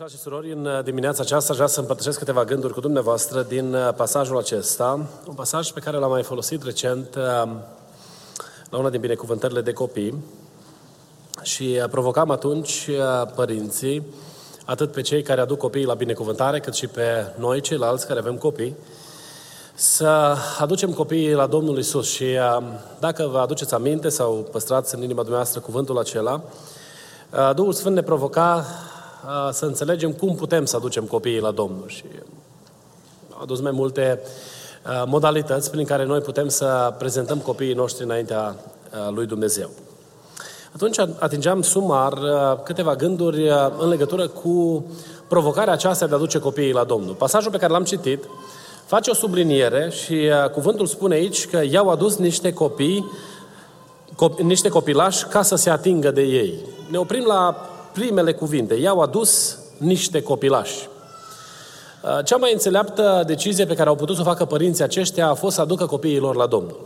Iubiți 0.00 0.18
frate 0.22 0.40
și 0.40 0.50
surori, 0.50 0.58
în 0.58 0.76
uh, 0.76 0.84
dimineața 0.84 1.22
aceasta 1.22 1.50
aș 1.50 1.56
vrea 1.56 1.68
să 1.68 1.80
împărtășesc 1.80 2.18
câteva 2.18 2.44
gânduri 2.44 2.72
cu 2.72 2.80
dumneavoastră 2.80 3.42
din 3.42 3.74
uh, 3.74 3.94
pasajul 3.96 4.38
acesta, 4.38 5.06
un 5.28 5.34
pasaj 5.34 5.70
pe 5.70 5.80
care 5.80 5.96
l-am 5.96 6.10
mai 6.10 6.22
folosit 6.22 6.62
recent 6.62 7.14
uh, 7.14 7.22
la 8.70 8.78
una 8.78 8.90
din 8.90 9.00
binecuvântările 9.00 9.60
de 9.60 9.72
copii 9.72 10.24
și 11.42 11.64
provocam 11.90 12.30
atunci 12.30 12.90
părinții, 13.34 14.02
atât 14.64 14.92
pe 14.92 15.00
cei 15.00 15.22
care 15.22 15.40
aduc 15.40 15.58
copiii 15.58 15.84
la 15.84 15.94
binecuvântare, 15.94 16.60
cât 16.60 16.74
și 16.74 16.86
pe 16.86 17.32
noi, 17.38 17.60
ceilalți 17.60 18.06
care 18.06 18.18
avem 18.18 18.36
copii, 18.36 18.76
să 19.74 20.36
aducem 20.58 20.92
copiii 20.92 21.32
la 21.32 21.46
Domnul 21.46 21.78
Isus. 21.78 22.10
Și 22.10 22.24
dacă 22.98 23.28
vă 23.32 23.38
aduceți 23.38 23.74
aminte 23.74 24.08
sau 24.08 24.48
păstrați 24.50 24.94
în 24.94 25.02
inima 25.02 25.20
dumneavoastră 25.20 25.60
cuvântul 25.60 25.98
acela, 25.98 26.42
Duhul 27.54 27.72
Sfânt 27.72 27.94
ne 27.94 28.02
provoca 28.02 28.64
să 29.52 29.64
înțelegem 29.64 30.12
cum 30.12 30.34
putem 30.34 30.64
să 30.64 30.76
aducem 30.76 31.04
copiii 31.04 31.40
la 31.40 31.50
Domnul. 31.50 31.84
Și 31.86 32.04
au 33.32 33.42
adus 33.42 33.60
mai 33.60 33.70
multe 33.70 34.20
modalități 35.06 35.70
prin 35.70 35.84
care 35.84 36.04
noi 36.04 36.20
putem 36.20 36.48
să 36.48 36.94
prezentăm 36.98 37.38
copiii 37.38 37.74
noștri 37.74 38.04
înaintea 38.04 38.56
lui 39.14 39.26
Dumnezeu. 39.26 39.70
Atunci 40.74 40.98
atingeam 40.98 41.62
sumar 41.62 42.18
câteva 42.62 42.94
gânduri 42.94 43.48
în 43.78 43.88
legătură 43.88 44.28
cu 44.28 44.84
provocarea 45.28 45.72
aceasta 45.72 46.06
de 46.06 46.12
a 46.12 46.16
aduce 46.16 46.38
copiii 46.38 46.72
la 46.72 46.84
Domnul. 46.84 47.14
Pasajul 47.14 47.50
pe 47.50 47.56
care 47.56 47.72
l-am 47.72 47.84
citit 47.84 48.24
face 48.86 49.10
o 49.10 49.14
subliniere 49.14 49.90
și 49.90 50.30
cuvântul 50.52 50.86
spune 50.86 51.14
aici 51.14 51.48
că 51.48 51.62
i-au 51.70 51.88
adus 51.88 52.16
niște 52.16 52.52
copii, 52.52 53.10
niște 54.42 54.68
copilași 54.68 55.24
ca 55.24 55.42
să 55.42 55.54
se 55.54 55.70
atingă 55.70 56.10
de 56.10 56.22
ei. 56.22 56.54
Ne 56.90 56.98
oprim 56.98 57.24
la 57.26 57.69
primele 57.92 58.32
cuvinte. 58.32 58.74
I-au 58.74 59.00
adus 59.00 59.58
niște 59.76 60.22
copilași. 60.22 60.88
Uh, 62.02 62.24
cea 62.24 62.36
mai 62.36 62.52
înțeleaptă 62.52 63.22
decizie 63.26 63.66
pe 63.66 63.74
care 63.74 63.88
au 63.88 63.94
putut 63.94 64.14
să 64.14 64.20
o 64.20 64.24
facă 64.24 64.44
părinții 64.44 64.84
aceștia 64.84 65.28
a 65.28 65.34
fost 65.34 65.54
să 65.54 65.60
aducă 65.60 65.86
copiii 65.86 66.18
lor 66.18 66.36
la 66.36 66.46
Domnul. 66.46 66.80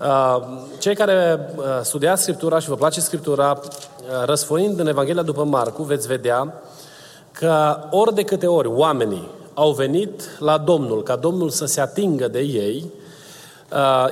Uh, 0.00 0.46
cei 0.78 0.94
care 0.94 1.48
uh, 1.56 1.64
studiați 1.82 2.22
Scriptura 2.22 2.58
și 2.58 2.68
vă 2.68 2.74
place 2.74 3.00
Scriptura, 3.00 3.60
răsfoind 4.24 4.78
în 4.78 4.86
Evanghelia 4.86 5.22
după 5.22 5.44
Marcu, 5.44 5.82
veți 5.82 6.06
vedea 6.06 6.62
că 7.32 7.78
ori 7.90 8.14
de 8.14 8.22
câte 8.22 8.46
ori 8.46 8.68
oamenii 8.68 9.28
au 9.54 9.72
venit 9.72 10.22
la 10.38 10.58
Domnul, 10.58 11.02
ca 11.02 11.16
Domnul 11.16 11.50
să 11.50 11.66
se 11.66 11.80
atingă 11.80 12.28
de 12.28 12.40
ei, 12.40 12.84
Uh, 12.84 13.05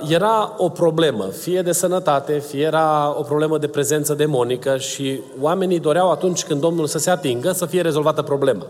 era 0.09 0.55
o 0.57 0.69
problemă, 0.69 1.25
fie 1.25 1.63
de 1.63 1.73
sănătate, 1.73 2.39
fie 2.39 2.63
era 2.63 3.15
o 3.19 3.23
problemă 3.23 3.59
de 3.59 3.67
prezență 3.67 4.15
demonică 4.15 4.77
și 4.77 5.21
oamenii 5.41 5.79
doreau 5.79 6.11
atunci 6.11 6.45
când 6.45 6.61
Domnul 6.61 6.87
să 6.87 6.99
se 6.99 7.11
atingă 7.11 7.53
să 7.53 7.67
fie 7.67 7.81
rezolvată 7.81 8.23
problema. 8.23 8.67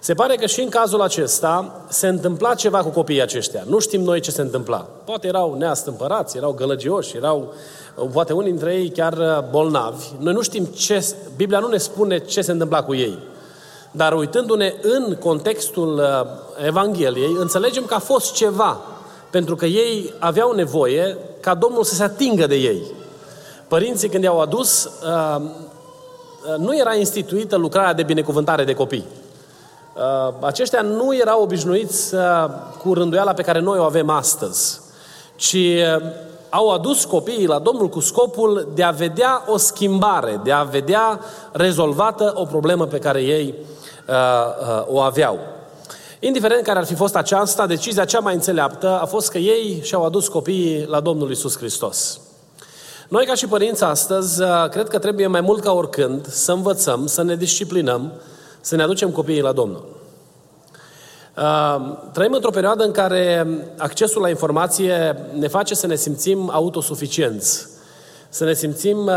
Se 0.00 0.14
pare 0.14 0.34
că 0.34 0.46
și 0.46 0.60
în 0.60 0.68
cazul 0.68 1.00
acesta 1.00 1.84
se 1.88 2.06
întâmpla 2.06 2.54
ceva 2.54 2.78
cu 2.78 2.88
copiii 2.88 3.22
aceștia. 3.22 3.62
Nu 3.66 3.78
știm 3.78 4.02
noi 4.02 4.20
ce 4.20 4.30
se 4.30 4.40
întâmpla. 4.40 4.86
Poate 5.04 5.26
erau 5.26 5.54
neastâmpărați, 5.58 6.36
erau 6.36 6.52
gălăgioși, 6.52 7.16
erau, 7.16 7.54
uh, 7.96 8.08
poate 8.12 8.32
unii 8.32 8.50
dintre 8.50 8.74
ei 8.74 8.90
chiar 8.90 9.12
uh, 9.12 9.50
bolnavi. 9.50 10.04
Noi 10.18 10.32
nu 10.32 10.42
știm 10.42 10.64
ce, 10.64 11.06
Biblia 11.36 11.58
nu 11.58 11.68
ne 11.68 11.76
spune 11.76 12.18
ce 12.18 12.40
se 12.40 12.52
întâmpla 12.52 12.82
cu 12.82 12.94
ei. 12.94 13.18
Dar 13.90 14.12
uitându-ne 14.12 14.74
în 14.82 15.14
contextul 15.14 16.02
Evangheliei, 16.66 17.36
înțelegem 17.38 17.84
că 17.84 17.94
a 17.94 17.98
fost 17.98 18.32
ceva 18.32 18.80
pentru 19.32 19.56
că 19.56 19.66
ei 19.66 20.14
aveau 20.18 20.52
nevoie 20.52 21.16
ca 21.40 21.54
Domnul 21.54 21.84
să 21.84 21.94
se 21.94 22.02
atingă 22.02 22.46
de 22.46 22.54
ei. 22.54 22.82
Părinții, 23.68 24.08
când 24.08 24.22
i-au 24.22 24.40
adus, 24.40 24.84
uh, 24.84 25.40
uh, 25.40 26.56
nu 26.58 26.78
era 26.78 26.94
instituită 26.94 27.56
lucrarea 27.56 27.92
de 27.92 28.02
binecuvântare 28.02 28.64
de 28.64 28.74
copii. 28.74 29.04
Uh, 29.94 30.34
aceștia 30.40 30.80
nu 30.80 31.16
erau 31.16 31.42
obișnuiți 31.42 32.14
cu 32.82 32.94
rânduiala 32.94 33.32
pe 33.32 33.42
care 33.42 33.60
noi 33.60 33.78
o 33.78 33.82
avem 33.82 34.10
astăzi, 34.10 34.80
ci 35.36 35.56
au 36.50 36.70
adus 36.70 37.04
copiii 37.04 37.46
la 37.46 37.58
Domnul 37.58 37.88
cu 37.88 38.00
scopul 38.00 38.68
de 38.74 38.82
a 38.82 38.90
vedea 38.90 39.42
o 39.46 39.56
schimbare, 39.56 40.40
de 40.44 40.52
a 40.52 40.62
vedea 40.62 41.20
rezolvată 41.52 42.32
o 42.36 42.44
problemă 42.44 42.86
pe 42.86 42.98
care 42.98 43.22
ei 43.22 43.54
o 44.86 45.00
aveau. 45.00 45.38
Indiferent 46.24 46.64
care 46.64 46.78
ar 46.78 46.84
fi 46.84 46.94
fost 46.94 47.16
aceasta, 47.16 47.66
decizia 47.66 48.04
cea 48.04 48.18
mai 48.18 48.34
înțeleaptă 48.34 49.00
a 49.00 49.04
fost 49.04 49.30
că 49.30 49.38
ei 49.38 49.80
și-au 49.82 50.04
adus 50.04 50.28
copiii 50.28 50.86
la 50.88 51.00
Domnul 51.00 51.30
Isus 51.30 51.56
Hristos. 51.56 52.20
Noi, 53.08 53.26
ca 53.26 53.34
și 53.34 53.46
părinți 53.46 53.84
astăzi, 53.84 54.42
uh, 54.42 54.68
cred 54.70 54.88
că 54.88 54.98
trebuie 54.98 55.26
mai 55.26 55.40
mult 55.40 55.62
ca 55.62 55.72
oricând 55.72 56.26
să 56.26 56.52
învățăm, 56.52 57.06
să 57.06 57.22
ne 57.22 57.36
disciplinăm, 57.36 58.12
să 58.60 58.76
ne 58.76 58.82
aducem 58.82 59.10
copiii 59.10 59.40
la 59.40 59.52
Domnul. 59.52 59.84
Uh, 61.36 61.96
trăim 62.12 62.32
într-o 62.32 62.50
perioadă 62.50 62.84
în 62.84 62.92
care 62.92 63.46
accesul 63.78 64.22
la 64.22 64.28
informație 64.28 65.16
ne 65.38 65.48
face 65.48 65.74
să 65.74 65.86
ne 65.86 65.96
simțim 65.96 66.50
autosuficienți, 66.50 67.66
să 68.28 68.44
ne 68.44 68.54
simțim 68.54 68.98
uh, 69.06 69.12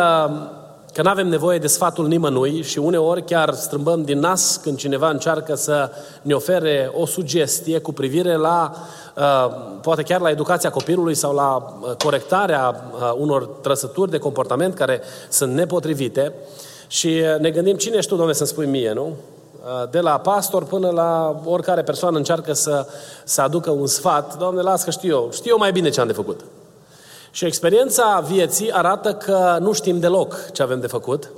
că 0.96 1.02
nu 1.02 1.10
avem 1.10 1.28
nevoie 1.28 1.58
de 1.58 1.68
sfatul 1.68 2.08
nimănui 2.08 2.62
și 2.62 2.78
uneori 2.78 3.24
chiar 3.24 3.54
strâmbăm 3.54 4.04
din 4.04 4.20
nas 4.20 4.60
când 4.64 4.78
cineva 4.78 5.10
încearcă 5.10 5.56
să 5.56 5.92
ne 6.22 6.34
ofere 6.34 6.92
o 6.94 7.06
sugestie 7.06 7.80
cu 7.80 7.94
privire 7.94 8.36
la, 8.36 8.74
uh, 9.16 9.56
poate 9.82 10.04
chiar 10.04 10.22
la 10.22 10.30
educația 10.30 10.70
copilului 10.70 11.16
sau 11.16 11.34
la 11.34 11.56
uh, 11.82 11.96
corectarea 12.04 12.92
uh, 12.94 13.14
unor 13.18 13.46
trăsături 13.46 14.12
de 14.12 14.18
comportament 14.18 14.74
care 14.74 15.02
sunt 15.30 15.54
nepotrivite 15.54 16.34
și 16.88 17.22
ne 17.40 17.50
gândim, 17.50 17.76
cine 17.76 17.96
ești 17.96 18.10
tu, 18.10 18.16
domnule, 18.16 18.38
să-mi 18.38 18.50
spui 18.50 18.66
mie, 18.66 18.94
nu? 18.94 19.14
De 19.92 20.00
la 20.00 20.20
pastor 20.20 20.64
până 20.64 20.90
la 20.90 21.42
oricare 21.46 21.82
persoană 21.82 22.18
încearcă 22.18 22.54
să, 22.54 22.88
să 23.24 23.42
aducă 23.42 23.70
un 23.70 23.88
sfat, 23.88 24.38
Doamne, 24.38 24.62
las 24.62 24.84
că 24.84 24.92
știu 24.92 25.10
eu, 25.10 25.30
știu 25.32 25.52
eu 25.52 25.58
mai 25.58 25.72
bine 25.72 25.90
ce 25.90 26.02
am 26.02 26.08
de 26.08 26.14
făcut. 26.14 26.40
Și 27.35 27.46
experiența 27.46 28.23
vieții 28.28 28.72
arată 28.72 29.13
că 29.13 29.57
nu 29.59 29.72
știm 29.72 30.00
deloc 30.00 30.50
ce 30.53 30.62
avem 30.62 30.79
de 30.79 30.88
făcut, 30.88 31.31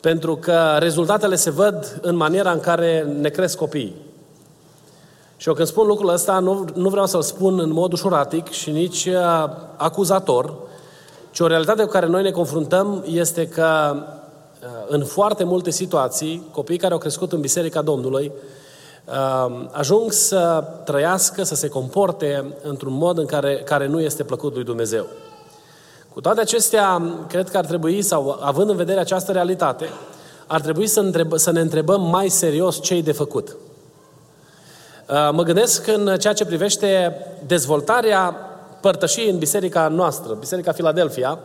pentru 0.00 0.36
că 0.36 0.76
rezultatele 0.78 1.34
se 1.34 1.50
văd 1.50 1.98
în 2.02 2.16
maniera 2.16 2.50
în 2.50 2.60
care 2.60 3.16
ne 3.20 3.28
cresc 3.28 3.56
copiii. 3.56 3.96
Și 5.36 5.48
eu 5.48 5.54
când 5.54 5.68
spun 5.68 5.86
lucrul 5.86 6.08
ăsta, 6.08 6.38
nu, 6.38 6.64
nu 6.74 6.88
vreau 6.88 7.06
să-l 7.06 7.22
spun 7.22 7.58
în 7.58 7.72
mod 7.72 7.92
ușuratic 7.92 8.48
și 8.48 8.70
nici 8.70 9.04
uh, 9.04 9.14
acuzator, 9.76 10.54
ci 11.30 11.40
o 11.40 11.46
realitate 11.46 11.82
cu 11.82 11.88
care 11.88 12.06
noi 12.06 12.22
ne 12.22 12.30
confruntăm 12.30 13.04
este 13.06 13.48
că 13.48 13.94
uh, 13.94 14.68
în 14.88 15.04
foarte 15.04 15.44
multe 15.44 15.70
situații, 15.70 16.48
copiii 16.52 16.78
care 16.78 16.92
au 16.92 16.98
crescut 16.98 17.32
în 17.32 17.40
Biserica 17.40 17.82
Domnului, 17.82 18.32
Um, 18.32 18.57
ajung 19.70 20.12
să 20.12 20.64
trăiască, 20.84 21.42
să 21.42 21.54
se 21.54 21.68
comporte 21.68 22.54
într-un 22.62 22.92
mod 22.92 23.18
în 23.18 23.26
care, 23.26 23.56
care 23.56 23.86
nu 23.86 24.00
este 24.00 24.24
plăcut 24.24 24.54
lui 24.54 24.64
Dumnezeu. 24.64 25.06
Cu 26.12 26.20
toate 26.20 26.40
acestea, 26.40 27.02
cred 27.28 27.50
că 27.50 27.56
ar 27.56 27.64
trebui, 27.66 28.02
sau 28.02 28.38
având 28.40 28.70
în 28.70 28.76
vedere 28.76 29.00
această 29.00 29.32
realitate, 29.32 29.88
ar 30.46 30.60
trebui 30.60 30.86
să, 30.86 31.00
întreb, 31.00 31.36
să 31.36 31.50
ne 31.50 31.60
întrebăm 31.60 32.02
mai 32.02 32.28
serios 32.28 32.82
ce 32.82 33.00
de 33.00 33.12
făcut. 33.12 33.56
Uh, 35.08 35.28
mă 35.32 35.42
gândesc 35.42 35.86
în 35.86 36.16
ceea 36.18 36.32
ce 36.32 36.44
privește 36.44 37.16
dezvoltarea 37.46 38.36
părtășiei 38.80 39.30
în 39.30 39.38
biserica 39.38 39.88
noastră, 39.88 40.34
Biserica 40.34 40.72
Filadelfia, 40.72 41.38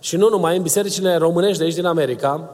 și 0.00 0.16
nu 0.16 0.28
numai 0.28 0.56
în 0.56 0.62
bisericile 0.62 1.16
românești 1.16 1.58
de 1.58 1.64
aici 1.64 1.74
din 1.74 1.86
America, 1.86 2.50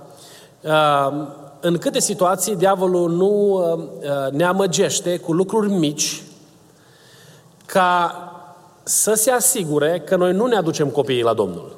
uh, 0.61 1.27
în 1.61 1.79
câte 1.79 2.01
situații 2.01 2.57
diavolul 2.57 3.11
nu 3.11 3.29
uh, 3.29 3.79
uh, 3.79 4.33
ne 4.33 4.45
amăgește 4.45 5.19
cu 5.19 5.33
lucruri 5.33 5.71
mici 5.71 6.23
ca 7.67 8.15
să 8.83 9.15
se 9.15 9.31
asigure 9.31 10.03
că 10.07 10.17
noi 10.17 10.33
nu 10.33 10.47
ne 10.47 10.57
aducem 10.57 10.89
copiii 10.89 11.23
la 11.23 11.33
Domnul. 11.33 11.77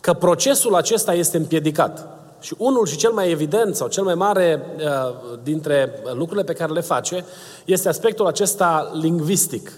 Că 0.00 0.12
procesul 0.12 0.74
acesta 0.74 1.14
este 1.14 1.36
împiedicat. 1.36 2.08
Și 2.40 2.54
unul 2.58 2.86
și 2.86 2.96
cel 2.96 3.10
mai 3.10 3.30
evident 3.30 3.74
sau 3.74 3.88
cel 3.88 4.04
mai 4.04 4.14
mare 4.14 4.66
uh, 4.76 5.14
dintre 5.42 5.92
lucrurile 6.12 6.44
pe 6.44 6.52
care 6.52 6.72
le 6.72 6.80
face 6.80 7.24
este 7.64 7.88
aspectul 7.88 8.26
acesta 8.26 8.90
lingvistic. 9.00 9.72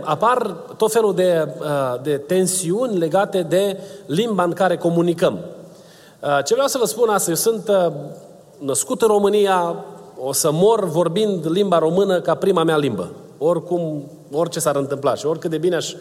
Apar 0.00 0.56
tot 0.76 0.92
felul 0.92 1.14
de, 1.14 1.48
de 2.02 2.16
tensiuni 2.16 2.98
legate 2.98 3.42
de 3.42 3.80
limba 4.06 4.42
în 4.42 4.52
care 4.52 4.76
comunicăm. 4.76 5.38
Uh, 6.24 6.38
ce 6.44 6.52
vreau 6.52 6.68
să 6.68 6.78
vă 6.78 6.86
spun 6.86 7.08
astăzi, 7.08 7.28
eu 7.28 7.52
sunt 7.52 7.68
uh, 7.68 7.92
născut 8.58 9.02
în 9.02 9.08
România, 9.08 9.84
o 10.18 10.32
să 10.32 10.50
mor 10.52 10.84
vorbind 10.84 11.50
limba 11.50 11.78
română 11.78 12.20
ca 12.20 12.34
prima 12.34 12.62
mea 12.62 12.76
limbă. 12.76 13.10
Oricum, 13.38 14.10
orice 14.32 14.60
s-ar 14.60 14.76
întâmpla 14.76 15.14
și 15.14 15.26
oricât 15.26 15.50
de 15.50 15.58
bine 15.58 15.76
aș 15.76 15.92
uh, 15.92 15.98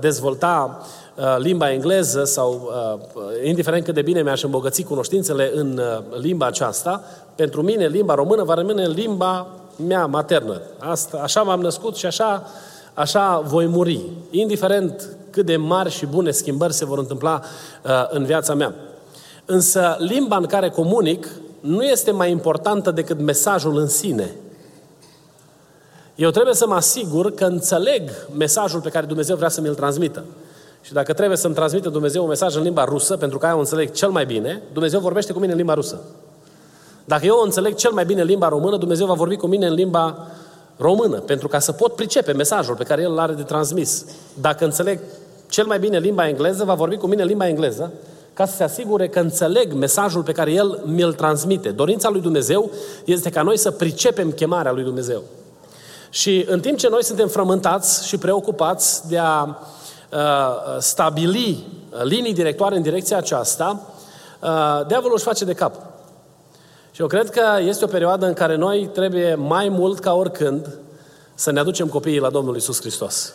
dezvolta 0.00 0.80
uh, 1.16 1.24
limba 1.38 1.72
engleză 1.72 2.24
sau 2.24 2.70
indiferent 3.44 3.84
cât 3.84 3.94
de 3.94 4.02
bine 4.02 4.22
mi-aș 4.22 4.42
îmbogăți 4.42 4.82
cunoștințele 4.82 5.50
în 5.54 5.80
limba 6.20 6.46
aceasta, 6.46 7.02
pentru 7.34 7.62
mine 7.62 7.86
limba 7.86 8.14
română 8.14 8.42
va 8.42 8.54
rămâne 8.54 8.86
limba 8.86 9.46
mea 9.86 10.06
maternă. 10.06 10.60
Asta, 10.78 11.20
așa 11.22 11.42
m-am 11.42 11.60
născut 11.60 11.96
și 11.96 12.06
așa, 12.06 12.42
așa 12.94 13.40
voi 13.40 13.66
muri, 13.66 14.00
indiferent 14.30 15.16
cât 15.30 15.46
de 15.46 15.56
mari 15.56 15.90
și 15.90 16.06
bune 16.06 16.30
schimbări 16.30 16.72
se 16.72 16.84
vor 16.84 16.98
întâmpla 16.98 17.40
uh, 17.84 17.90
în 18.08 18.24
viața 18.24 18.54
mea. 18.54 18.74
Însă 19.46 19.96
limba 19.98 20.36
în 20.36 20.46
care 20.46 20.70
comunic 20.70 21.28
nu 21.60 21.82
este 21.82 22.10
mai 22.10 22.30
importantă 22.30 22.90
decât 22.90 23.20
mesajul 23.20 23.76
în 23.76 23.88
sine. 23.88 24.30
Eu 26.14 26.30
trebuie 26.30 26.54
să 26.54 26.66
mă 26.66 26.74
asigur 26.74 27.34
că 27.34 27.44
înțeleg 27.44 28.10
mesajul 28.36 28.80
pe 28.80 28.88
care 28.88 29.06
Dumnezeu 29.06 29.36
vrea 29.36 29.48
să 29.48 29.60
mi-l 29.60 29.74
transmită. 29.74 30.24
Și 30.82 30.92
dacă 30.92 31.12
trebuie 31.12 31.36
să-mi 31.36 31.54
transmită 31.54 31.88
Dumnezeu 31.88 32.22
un 32.22 32.28
mesaj 32.28 32.56
în 32.56 32.62
limba 32.62 32.84
rusă, 32.84 33.16
pentru 33.16 33.38
că 33.38 33.46
aia 33.46 33.56
o 33.56 33.58
înțeleg 33.58 33.92
cel 33.92 34.10
mai 34.10 34.26
bine, 34.26 34.62
Dumnezeu 34.72 35.00
vorbește 35.00 35.32
cu 35.32 35.38
mine 35.38 35.52
în 35.52 35.58
limba 35.58 35.74
rusă. 35.74 36.00
Dacă 37.04 37.26
eu 37.26 37.40
înțeleg 37.44 37.74
cel 37.74 37.90
mai 37.90 38.04
bine 38.04 38.22
limba 38.24 38.48
română, 38.48 38.76
Dumnezeu 38.76 39.06
va 39.06 39.14
vorbi 39.14 39.36
cu 39.36 39.46
mine 39.46 39.66
în 39.66 39.74
limba 39.74 40.26
română, 40.76 41.18
pentru 41.18 41.48
ca 41.48 41.58
să 41.58 41.72
pot 41.72 41.94
pricepe 41.94 42.32
mesajul 42.32 42.74
pe 42.74 42.84
care 42.84 43.02
El 43.02 43.10
îl 43.10 43.18
are 43.18 43.32
de 43.32 43.42
transmis. 43.42 44.04
Dacă 44.40 44.64
înțeleg 44.64 45.00
cel 45.48 45.66
mai 45.66 45.78
bine 45.78 45.98
limba 45.98 46.28
engleză, 46.28 46.64
va 46.64 46.74
vorbi 46.74 46.96
cu 46.96 47.06
mine 47.06 47.22
în 47.22 47.28
limba 47.28 47.48
engleză, 47.48 47.92
ca 48.36 48.46
să 48.46 48.56
se 48.56 48.62
asigure 48.62 49.08
că 49.08 49.20
înțeleg 49.20 49.72
mesajul 49.72 50.22
pe 50.22 50.32
care 50.32 50.52
El 50.52 50.82
mi-l 50.84 51.12
transmite. 51.12 51.70
Dorința 51.70 52.08
lui 52.08 52.20
Dumnezeu 52.20 52.70
este 53.04 53.30
ca 53.30 53.42
noi 53.42 53.58
să 53.58 53.70
pricepem 53.70 54.30
chemarea 54.30 54.72
lui 54.72 54.82
Dumnezeu. 54.82 55.22
Și 56.10 56.44
în 56.48 56.60
timp 56.60 56.78
ce 56.78 56.88
noi 56.88 57.04
suntem 57.04 57.28
frământați 57.28 58.06
și 58.06 58.16
preocupați 58.16 59.08
de 59.08 59.18
a 59.18 59.42
uh, 59.44 60.18
stabili 60.78 61.66
linii 62.02 62.34
directoare 62.34 62.76
în 62.76 62.82
direcția 62.82 63.16
aceasta, 63.16 63.80
uh, 64.40 64.86
diavolul 64.86 65.16
își 65.16 65.24
face 65.24 65.44
de 65.44 65.52
cap. 65.52 65.74
Și 66.90 67.00
eu 67.00 67.06
cred 67.06 67.30
că 67.30 67.42
este 67.60 67.84
o 67.84 67.88
perioadă 67.88 68.26
în 68.26 68.34
care 68.34 68.56
noi 68.56 68.90
trebuie 68.92 69.34
mai 69.34 69.68
mult 69.68 69.98
ca 69.98 70.14
oricând 70.14 70.78
să 71.34 71.50
ne 71.50 71.60
aducem 71.60 71.88
copiii 71.88 72.18
la 72.18 72.30
Domnul 72.30 72.56
Isus 72.56 72.80
Hristos. 72.80 73.34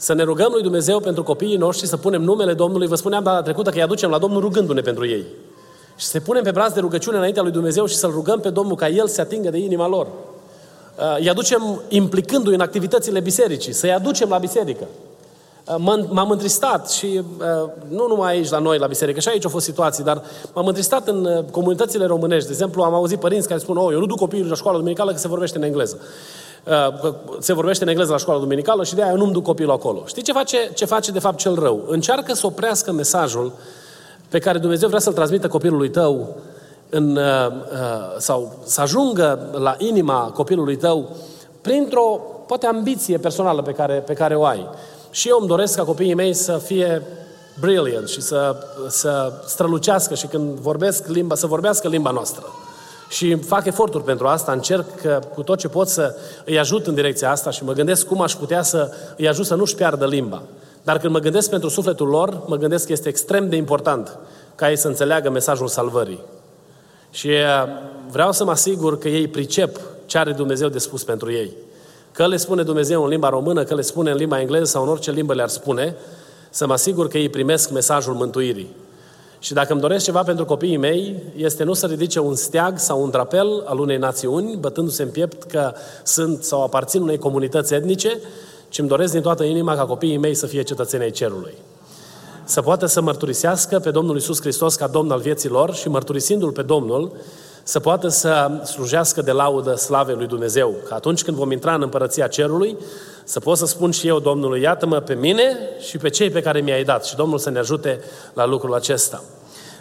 Să 0.00 0.14
ne 0.14 0.22
rugăm 0.22 0.48
lui 0.52 0.62
Dumnezeu 0.62 1.00
pentru 1.00 1.22
copiii 1.22 1.56
noștri, 1.56 1.86
să 1.86 1.96
punem 1.96 2.22
numele 2.22 2.54
Domnului. 2.54 2.86
Vă 2.86 2.94
spuneam 2.94 3.22
data 3.22 3.42
trecută 3.42 3.70
că 3.70 3.76
îi 3.76 3.82
aducem 3.82 4.10
la 4.10 4.18
Domnul 4.18 4.40
rugându-ne 4.40 4.80
pentru 4.80 5.06
ei. 5.06 5.24
Și 5.96 6.06
să 6.06 6.20
punem 6.20 6.42
pe 6.42 6.50
braț 6.50 6.72
de 6.72 6.80
rugăciune 6.80 7.16
înaintea 7.16 7.42
lui 7.42 7.52
Dumnezeu 7.52 7.86
și 7.86 7.94
să-L 7.94 8.10
rugăm 8.10 8.40
pe 8.40 8.50
Domnul 8.50 8.76
ca 8.76 8.88
El 8.88 9.08
să 9.08 9.20
atingă 9.20 9.50
de 9.50 9.58
inima 9.58 9.88
lor. 9.88 10.06
Uh, 10.06 11.16
îi 11.18 11.30
aducem 11.30 11.82
implicându-i 11.88 12.54
în 12.54 12.60
activitățile 12.60 13.20
bisericii, 13.20 13.72
să-i 13.72 13.92
aducem 13.92 14.28
la 14.28 14.38
biserică. 14.38 14.84
Uh, 15.76 16.04
m-am 16.08 16.30
întristat 16.30 16.90
și 16.90 17.06
uh, 17.38 17.70
nu 17.88 18.06
numai 18.06 18.32
aici 18.32 18.48
la 18.48 18.58
noi, 18.58 18.78
la 18.78 18.86
biserică, 18.86 19.20
și 19.20 19.28
aici 19.28 19.44
au 19.44 19.50
fost 19.50 19.64
situații, 19.64 20.04
dar 20.04 20.22
m-am 20.54 20.66
întristat 20.66 21.08
în 21.08 21.24
uh, 21.24 21.44
comunitățile 21.50 22.06
românești. 22.06 22.46
De 22.46 22.52
exemplu, 22.52 22.82
am 22.82 22.94
auzit 22.94 23.18
părinți 23.18 23.48
care 23.48 23.60
spun, 23.60 23.76
oh, 23.76 23.92
eu 23.92 23.98
nu 23.98 24.06
duc 24.06 24.18
copiii 24.18 24.44
la 24.44 24.54
școala 24.54 24.76
duminicală 24.76 25.12
că 25.12 25.18
se 25.18 25.28
vorbește 25.28 25.58
în 25.58 25.64
engleză. 25.64 25.98
Se 27.38 27.52
vorbește 27.52 27.82
în 27.82 27.88
engleză 27.88 28.12
la 28.12 28.18
școala 28.18 28.40
duminicală 28.40 28.84
și 28.84 28.94
de 28.94 29.02
aia 29.02 29.10
eu 29.10 29.16
nu-mi 29.16 29.32
duc 29.32 29.42
copilul 29.42 29.72
acolo. 29.72 30.02
Știi 30.06 30.22
ce 30.22 30.32
face, 30.32 30.70
ce 30.74 30.84
face 30.84 31.10
de 31.10 31.18
fapt 31.18 31.38
cel 31.38 31.54
rău? 31.54 31.84
Încearcă 31.86 32.34
să 32.34 32.46
oprească 32.46 32.92
mesajul 32.92 33.52
pe 34.28 34.38
care 34.38 34.58
Dumnezeu 34.58 34.88
vrea 34.88 35.00
să-l 35.00 35.12
transmită 35.12 35.48
copilului 35.48 35.90
tău 35.90 36.36
în, 36.90 37.18
sau 38.18 38.52
să 38.64 38.80
ajungă 38.80 39.48
la 39.52 39.74
inima 39.78 40.30
copilului 40.34 40.76
tău 40.76 41.08
printr-o, 41.60 42.20
poate, 42.46 42.66
ambiție 42.66 43.18
personală 43.18 43.62
pe 43.62 43.72
care, 43.72 43.94
pe 43.94 44.12
care 44.12 44.34
o 44.34 44.44
ai. 44.44 44.68
Și 45.10 45.28
eu 45.28 45.36
îmi 45.38 45.48
doresc 45.48 45.76
ca 45.76 45.84
copiii 45.84 46.14
mei 46.14 46.34
să 46.34 46.52
fie 46.52 47.02
brilliant 47.60 48.08
și 48.08 48.20
să, 48.20 48.56
să 48.88 49.32
strălucească 49.46 50.14
și 50.14 50.26
când 50.26 50.58
vorbesc 50.58 51.06
limba, 51.06 51.34
să 51.34 51.46
vorbească 51.46 51.88
limba 51.88 52.10
noastră. 52.10 52.44
Și 53.08 53.34
fac 53.34 53.66
eforturi 53.66 54.04
pentru 54.04 54.26
asta, 54.26 54.52
încerc 54.52 54.86
cu 55.34 55.42
tot 55.42 55.58
ce 55.58 55.68
pot 55.68 55.88
să 55.88 56.16
îi 56.44 56.58
ajut 56.58 56.86
în 56.86 56.94
direcția 56.94 57.30
asta 57.30 57.50
și 57.50 57.64
mă 57.64 57.72
gândesc 57.72 58.06
cum 58.06 58.20
aș 58.20 58.32
putea 58.32 58.62
să 58.62 58.90
îi 59.16 59.28
ajut 59.28 59.46
să 59.46 59.54
nu-și 59.54 59.74
piardă 59.74 60.06
limba. 60.06 60.42
Dar 60.82 60.98
când 60.98 61.12
mă 61.12 61.18
gândesc 61.18 61.50
pentru 61.50 61.68
sufletul 61.68 62.08
lor, 62.08 62.42
mă 62.46 62.56
gândesc 62.56 62.86
că 62.86 62.92
este 62.92 63.08
extrem 63.08 63.48
de 63.48 63.56
important 63.56 64.18
ca 64.54 64.70
ei 64.70 64.76
să 64.76 64.88
înțeleagă 64.88 65.30
mesajul 65.30 65.68
salvării. 65.68 66.20
Și 67.10 67.28
uh, 67.28 67.68
vreau 68.10 68.32
să 68.32 68.44
mă 68.44 68.50
asigur 68.50 68.98
că 68.98 69.08
ei 69.08 69.28
pricep 69.28 69.80
ce 70.06 70.18
are 70.18 70.32
Dumnezeu 70.32 70.68
de 70.68 70.78
spus 70.78 71.04
pentru 71.04 71.32
ei. 71.32 71.52
Că 72.12 72.26
le 72.26 72.36
spune 72.36 72.62
Dumnezeu 72.62 73.02
în 73.02 73.08
limba 73.08 73.28
română, 73.28 73.64
că 73.64 73.74
le 73.74 73.80
spune 73.80 74.10
în 74.10 74.16
limba 74.16 74.40
engleză 74.40 74.64
sau 74.64 74.82
în 74.82 74.88
orice 74.88 75.10
limbă 75.10 75.34
le-ar 75.34 75.48
spune, 75.48 75.96
să 76.50 76.66
mă 76.66 76.72
asigur 76.72 77.08
că 77.08 77.18
ei 77.18 77.28
primesc 77.28 77.70
mesajul 77.70 78.14
mântuirii. 78.14 78.76
Și 79.38 79.52
dacă 79.52 79.72
îmi 79.72 79.80
doresc 79.80 80.04
ceva 80.04 80.22
pentru 80.22 80.44
copiii 80.44 80.76
mei, 80.76 81.22
este 81.36 81.64
nu 81.64 81.72
să 81.72 81.86
ridice 81.86 82.20
un 82.20 82.34
steag 82.34 82.78
sau 82.78 83.02
un 83.02 83.10
drapel 83.10 83.62
al 83.66 83.78
unei 83.78 83.96
națiuni, 83.96 84.56
bătându-se 84.56 85.02
în 85.02 85.08
piept 85.08 85.42
că 85.42 85.72
sunt 86.02 86.42
sau 86.42 86.62
aparțin 86.62 87.02
unei 87.02 87.18
comunități 87.18 87.74
etnice, 87.74 88.18
ci 88.68 88.78
îmi 88.78 88.88
doresc 88.88 89.12
din 89.12 89.22
toată 89.22 89.44
inima 89.44 89.74
ca 89.74 89.86
copiii 89.86 90.16
mei 90.16 90.34
să 90.34 90.46
fie 90.46 90.62
cetățenii 90.62 91.04
ai 91.06 91.12
cerului. 91.12 91.54
Să 92.44 92.62
poată 92.62 92.86
să 92.86 93.00
mărturisească 93.00 93.78
pe 93.78 93.90
Domnul 93.90 94.16
Isus 94.16 94.40
Hristos 94.40 94.74
ca 94.74 94.86
Domn 94.86 95.10
al 95.10 95.20
vieții 95.20 95.48
lor 95.48 95.74
și 95.74 95.88
mărturisindu-L 95.88 96.52
pe 96.52 96.62
Domnul, 96.62 97.12
să 97.68 97.80
poată 97.80 98.08
să 98.08 98.50
slujească 98.64 99.22
de 99.22 99.32
laudă 99.32 99.74
slavei 99.74 100.14
lui 100.14 100.26
Dumnezeu. 100.26 100.74
Că 100.84 100.94
atunci 100.94 101.22
când 101.22 101.36
vom 101.36 101.50
intra 101.50 101.74
în 101.74 101.82
împărăția 101.82 102.26
cerului, 102.26 102.76
să 103.24 103.40
pot 103.40 103.56
să 103.56 103.66
spun 103.66 103.90
și 103.90 104.06
eu 104.06 104.18
Domnului, 104.18 104.60
iată-mă 104.60 105.00
pe 105.00 105.14
mine 105.14 105.58
și 105.78 105.98
pe 105.98 106.08
cei 106.08 106.30
pe 106.30 106.42
care 106.42 106.60
mi-ai 106.60 106.84
dat. 106.84 107.04
Și 107.04 107.16
Domnul 107.16 107.38
să 107.38 107.50
ne 107.50 107.58
ajute 107.58 108.00
la 108.34 108.46
lucrul 108.46 108.74
acesta. 108.74 109.22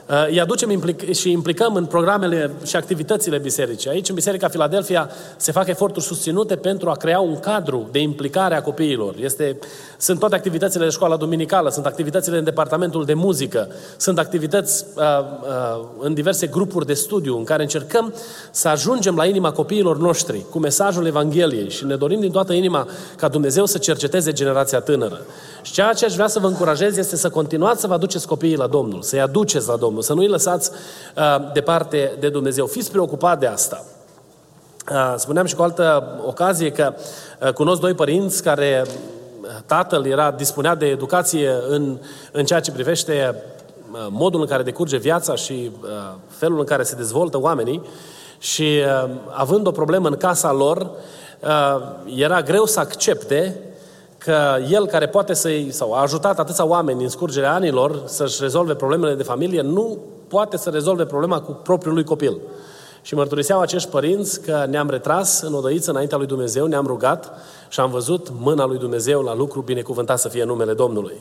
Uh, 0.09 0.27
îi 0.27 0.41
aducem 0.41 0.69
implic- 0.69 1.11
și 1.11 1.31
implicăm 1.31 1.75
în 1.75 1.85
programele 1.85 2.51
și 2.65 2.75
activitățile 2.75 3.37
bisericii. 3.37 3.89
Aici, 3.89 4.09
în 4.09 4.15
Biserica 4.15 4.47
Filadelfia, 4.47 5.09
se 5.37 5.51
fac 5.51 5.67
eforturi 5.67 6.05
susținute 6.05 6.55
pentru 6.55 6.89
a 6.89 6.95
crea 6.95 7.19
un 7.19 7.39
cadru 7.39 7.89
de 7.91 7.99
implicare 7.99 8.55
a 8.55 8.61
copiilor. 8.61 9.15
Este, 9.19 9.59
sunt 9.97 10.19
toate 10.19 10.35
activitățile 10.35 10.83
de 10.83 10.89
școala 10.89 11.17
duminicală, 11.17 11.69
sunt 11.69 11.85
activitățile 11.85 12.37
în 12.37 12.43
departamentul 12.43 13.05
de 13.05 13.13
muzică, 13.13 13.67
sunt 13.97 14.19
activități 14.19 14.85
uh, 14.95 15.03
uh, 15.03 15.85
în 15.99 16.13
diverse 16.13 16.47
grupuri 16.47 16.85
de 16.85 16.93
studiu 16.93 17.37
în 17.37 17.43
care 17.43 17.61
încercăm 17.61 18.13
să 18.51 18.67
ajungem 18.67 19.15
la 19.15 19.25
inima 19.25 19.51
copiilor 19.51 19.97
noștri 19.97 20.45
cu 20.49 20.59
mesajul 20.59 21.05
Evangheliei 21.05 21.69
și 21.69 21.85
ne 21.85 21.95
dorim 21.95 22.19
din 22.19 22.31
toată 22.31 22.53
inima 22.53 22.87
ca 23.17 23.27
Dumnezeu 23.27 23.65
să 23.65 23.77
cerceteze 23.77 24.31
generația 24.31 24.79
tânără. 24.79 25.21
Și 25.67 25.73
ceea 25.73 25.93
ce 25.93 26.05
aș 26.05 26.13
vrea 26.13 26.27
să 26.27 26.39
vă 26.39 26.47
încurajez 26.47 26.97
este 26.97 27.15
să 27.15 27.29
continuați 27.29 27.81
să 27.81 27.87
vă 27.87 27.93
aduceți 27.93 28.27
copiii 28.27 28.55
la 28.55 28.67
Domnul, 28.67 29.01
să-i 29.01 29.21
aduceți 29.21 29.67
la 29.67 29.75
Domnul, 29.75 30.01
să 30.01 30.13
nu-i 30.13 30.27
lăsați 30.27 30.71
uh, 31.15 31.51
departe 31.53 32.15
de 32.19 32.29
Dumnezeu. 32.29 32.65
Fiți 32.65 32.91
preocupat 32.91 33.39
de 33.39 33.45
asta. 33.45 33.83
Uh, 34.91 35.13
spuneam 35.17 35.45
și 35.45 35.55
cu 35.55 35.61
altă 35.61 36.15
ocazie 36.25 36.71
că 36.71 36.93
uh, 37.41 37.53
cunosc 37.53 37.81
doi 37.81 37.93
părinți 37.93 38.43
care 38.43 38.85
uh, 38.85 39.49
tatăl 39.65 40.05
era 40.05 40.31
dispunea 40.31 40.75
de 40.75 40.85
educație 40.85 41.51
în, 41.69 41.97
în 42.31 42.45
ceea 42.45 42.59
ce 42.59 42.71
privește 42.71 43.35
uh, 43.91 44.07
modul 44.09 44.41
în 44.41 44.47
care 44.47 44.63
decurge 44.63 44.97
viața 44.97 45.35
și 45.35 45.71
uh, 45.81 45.89
felul 46.27 46.59
în 46.59 46.65
care 46.65 46.83
se 46.83 46.95
dezvoltă 46.95 47.39
oamenii 47.39 47.81
și 48.39 48.81
uh, 49.03 49.09
având 49.29 49.67
o 49.67 49.71
problemă 49.71 50.07
în 50.07 50.17
casa 50.17 50.51
lor, 50.51 50.89
uh, 51.39 51.81
era 52.15 52.41
greu 52.41 52.65
să 52.65 52.79
accepte 52.79 53.61
că 54.17 54.57
el 54.69 54.87
care 54.87 55.07
poate 55.07 55.33
să-i, 55.33 55.67
sau 55.71 55.93
a 55.93 56.01
ajutat 56.01 56.39
atâția 56.39 56.65
oameni 56.65 57.03
în 57.03 57.09
scurgerea 57.09 57.53
anilor 57.53 58.01
să-și 58.05 58.41
rezolve 58.41 58.75
problemele 58.75 59.13
de 59.15 59.23
familie, 59.23 59.61
nu 59.61 59.97
poate 60.27 60.57
să 60.57 60.69
rezolve 60.69 61.05
problema 61.05 61.41
cu 61.41 61.51
propriul 61.51 61.93
lui 61.93 62.03
copil. 62.03 62.37
Și 63.01 63.15
mărturiseau 63.15 63.59
acești 63.59 63.89
părinți 63.89 64.41
că 64.41 64.65
ne-am 64.69 64.89
retras 64.89 65.41
în 65.41 65.53
odăiță 65.53 65.91
înaintea 65.91 66.17
lui 66.17 66.27
Dumnezeu, 66.27 66.65
ne-am 66.65 66.85
rugat 66.85 67.31
și 67.69 67.79
am 67.79 67.89
văzut 67.91 68.27
mâna 68.39 68.65
lui 68.65 68.77
Dumnezeu 68.77 69.21
la 69.21 69.35
lucru 69.35 69.61
binecuvântat 69.61 70.19
să 70.19 70.29
fie 70.29 70.43
numele 70.43 70.73
Domnului. 70.73 71.15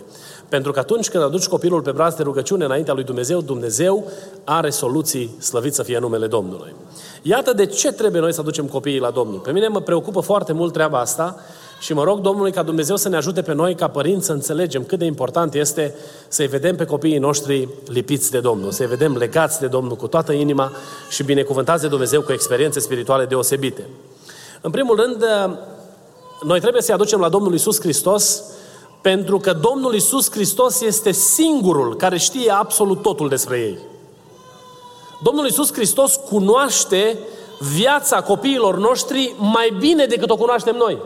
Pentru 0.49 0.73
că 0.73 0.79
atunci 0.79 1.09
când 1.09 1.25
aduci 1.25 1.47
copilul 1.47 1.83
pe 1.83 1.91
braț 1.91 2.15
de 2.15 2.23
rugăciune 2.23 2.65
înaintea 2.65 2.95
lui 2.95 3.05
Dumnezeu, 3.05 3.41
Dumnezeu 3.41 4.05
are 4.45 4.71
soluții, 4.71 5.37
slăvit 5.41 5.75
să 5.75 5.83
fie 5.83 5.99
numele 5.99 6.27
Domnului. 6.27 6.75
Iată 7.23 7.53
de 7.53 7.67
ce 7.67 7.93
trebuie 7.93 8.21
noi 8.21 8.33
să 8.33 8.41
aducem 8.41 8.67
copiii 8.67 8.99
la 8.99 9.11
Domnul. 9.11 9.39
Pe 9.39 9.53
mine 9.53 9.69
mă 9.69 9.81
preocupă 9.81 10.21
foarte 10.21 10.53
mult 10.53 10.73
treaba 10.73 10.99
asta 10.99 11.37
și 11.81 11.93
mă 11.93 12.05
rog 12.05 12.21
Domnului 12.21 12.53
ca 12.53 12.63
Dumnezeu 12.63 12.97
să 12.97 13.09
ne 13.09 13.17
ajute 13.17 13.43
pe 13.43 13.53
noi, 13.53 13.75
ca 13.75 13.89
părinți, 13.89 14.27
să 14.27 14.33
înțelegem 14.33 14.85
cât 14.85 14.99
de 14.99 15.05
important 15.05 15.55
este 15.55 15.95
să-i 16.29 16.47
vedem 16.47 16.77
pe 16.77 16.85
copiii 16.85 17.19
noștri 17.19 17.69
lipiți 17.89 18.31
de 18.31 18.41
Domnul, 18.41 18.71
să-i 18.71 18.87
vedem 18.87 19.17
legați 19.17 19.61
de 19.61 19.67
Domnul 19.67 19.97
cu 19.97 20.07
toată 20.07 20.33
inima 20.33 20.73
și 21.09 21.23
binecuvântați 21.23 21.83
de 21.83 21.89
Dumnezeu 21.89 22.23
cu 22.23 22.33
experiențe 22.33 22.81
spirituale 22.81 23.25
deosebite. 23.25 23.87
În 24.61 24.71
primul 24.71 24.97
rând, 24.97 25.25
noi 26.43 26.61
trebuie 26.61 26.83
să-i 26.83 26.95
aducem 26.95 27.21
la 27.21 27.29
Domnul 27.29 27.55
Isus 27.55 27.81
Hristos 27.81 28.43
pentru 29.01 29.39
că 29.39 29.53
Domnul 29.53 29.95
Isus 29.95 30.31
Hristos 30.31 30.81
este 30.81 31.13
singurul 31.13 31.97
care 31.97 32.19
știe 32.19 32.51
absolut 32.51 33.03
totul 33.03 33.29
despre 33.29 33.59
ei. 33.59 33.79
Domnul 35.23 35.47
Isus 35.47 35.73
Hristos 35.73 36.21
cunoaște 36.29 37.19
viața 37.77 38.23
copiilor 38.23 38.79
noștri 38.79 39.35
mai 39.39 39.77
bine 39.79 40.05
decât 40.07 40.31
o 40.31 40.37
cunoaștem 40.37 40.77
noi. 40.77 40.99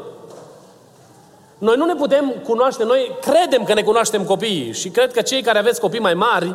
Noi 1.60 1.76
nu 1.76 1.84
ne 1.84 1.94
putem 1.94 2.34
cunoaște, 2.44 2.84
noi 2.84 3.16
credem 3.20 3.64
că 3.64 3.74
ne 3.74 3.82
cunoaștem 3.82 4.24
copiii 4.24 4.72
și 4.72 4.88
cred 4.88 5.12
că 5.12 5.20
cei 5.20 5.42
care 5.42 5.58
aveți 5.58 5.80
copii 5.80 6.00
mai 6.00 6.14
mari 6.14 6.54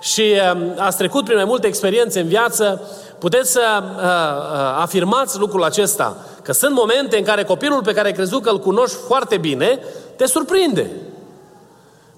și 0.00 0.22
uh, 0.54 0.60
ați 0.76 0.96
trecut 0.96 1.24
prin 1.24 1.36
mai 1.36 1.44
multe 1.44 1.66
experiențe 1.66 2.20
în 2.20 2.26
viață, 2.28 2.80
puteți 3.18 3.50
să 3.50 3.82
uh, 3.82 4.02
uh, 4.02 4.80
afirmați 4.80 5.38
lucrul 5.38 5.64
acesta, 5.64 6.16
că 6.42 6.52
sunt 6.52 6.74
momente 6.74 7.18
în 7.18 7.24
care 7.24 7.44
copilul 7.44 7.82
pe 7.82 7.92
care 7.92 8.06
ai 8.06 8.12
crezut 8.12 8.42
că 8.42 8.50
îl 8.50 8.58
cunoști 8.58 8.96
foarte 9.06 9.36
bine, 9.36 9.78
te 10.16 10.26
surprinde. 10.26 10.90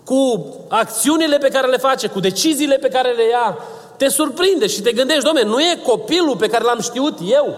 Cu 0.04 0.46
acțiunile 0.68 1.38
pe 1.38 1.49
care 1.49 1.66
le 1.66 1.76
face, 1.76 2.06
cu 2.06 2.20
deciziile 2.20 2.76
pe 2.76 2.88
care 2.88 3.10
le 3.10 3.28
ia, 3.28 3.58
te 3.96 4.08
surprinde 4.08 4.66
și 4.66 4.80
te 4.80 4.92
gândești, 4.92 5.25
domne, 5.25 5.42
nu 5.42 5.60
e 5.60 5.80
copilul 5.87 6.37
pe 6.37 6.49
care 6.49 6.64
l-am 6.64 6.80
știut 6.80 7.18
eu. 7.25 7.54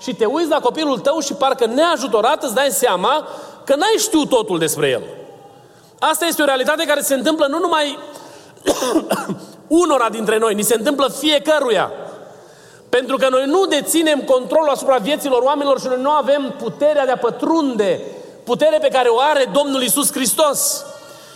Și 0.00 0.14
te 0.14 0.24
uiți 0.24 0.50
la 0.50 0.60
copilul 0.60 0.98
tău 0.98 1.18
și 1.20 1.32
parcă 1.32 1.66
neajutorat 1.66 2.42
îți 2.42 2.54
dai 2.54 2.68
seama 2.70 3.28
că 3.68 3.74
n-ai 3.74 3.94
știut 3.98 4.28
totul 4.28 4.58
despre 4.58 4.88
el. 4.88 5.02
Asta 5.98 6.26
este 6.26 6.42
o 6.42 6.44
realitate 6.44 6.84
care 6.84 7.00
se 7.00 7.14
întâmplă 7.14 7.46
nu 7.46 7.58
numai 7.58 7.98
unora 9.82 10.08
dintre 10.08 10.38
noi, 10.38 10.54
ni 10.54 10.62
se 10.62 10.74
întâmplă 10.74 11.08
fiecăruia. 11.18 11.90
Pentru 12.88 13.16
că 13.16 13.28
noi 13.30 13.44
nu 13.46 13.66
deținem 13.66 14.20
controlul 14.20 14.68
asupra 14.68 14.96
vieților 14.96 15.42
oamenilor 15.42 15.80
și 15.80 15.86
noi 15.86 16.00
nu 16.00 16.10
avem 16.10 16.54
puterea 16.58 17.04
de 17.04 17.10
a 17.10 17.16
pătrunde, 17.16 18.00
putere 18.44 18.78
pe 18.80 18.88
care 18.88 19.08
o 19.08 19.20
are 19.20 19.50
Domnul 19.52 19.82
Isus 19.82 20.12
Hristos. 20.12 20.84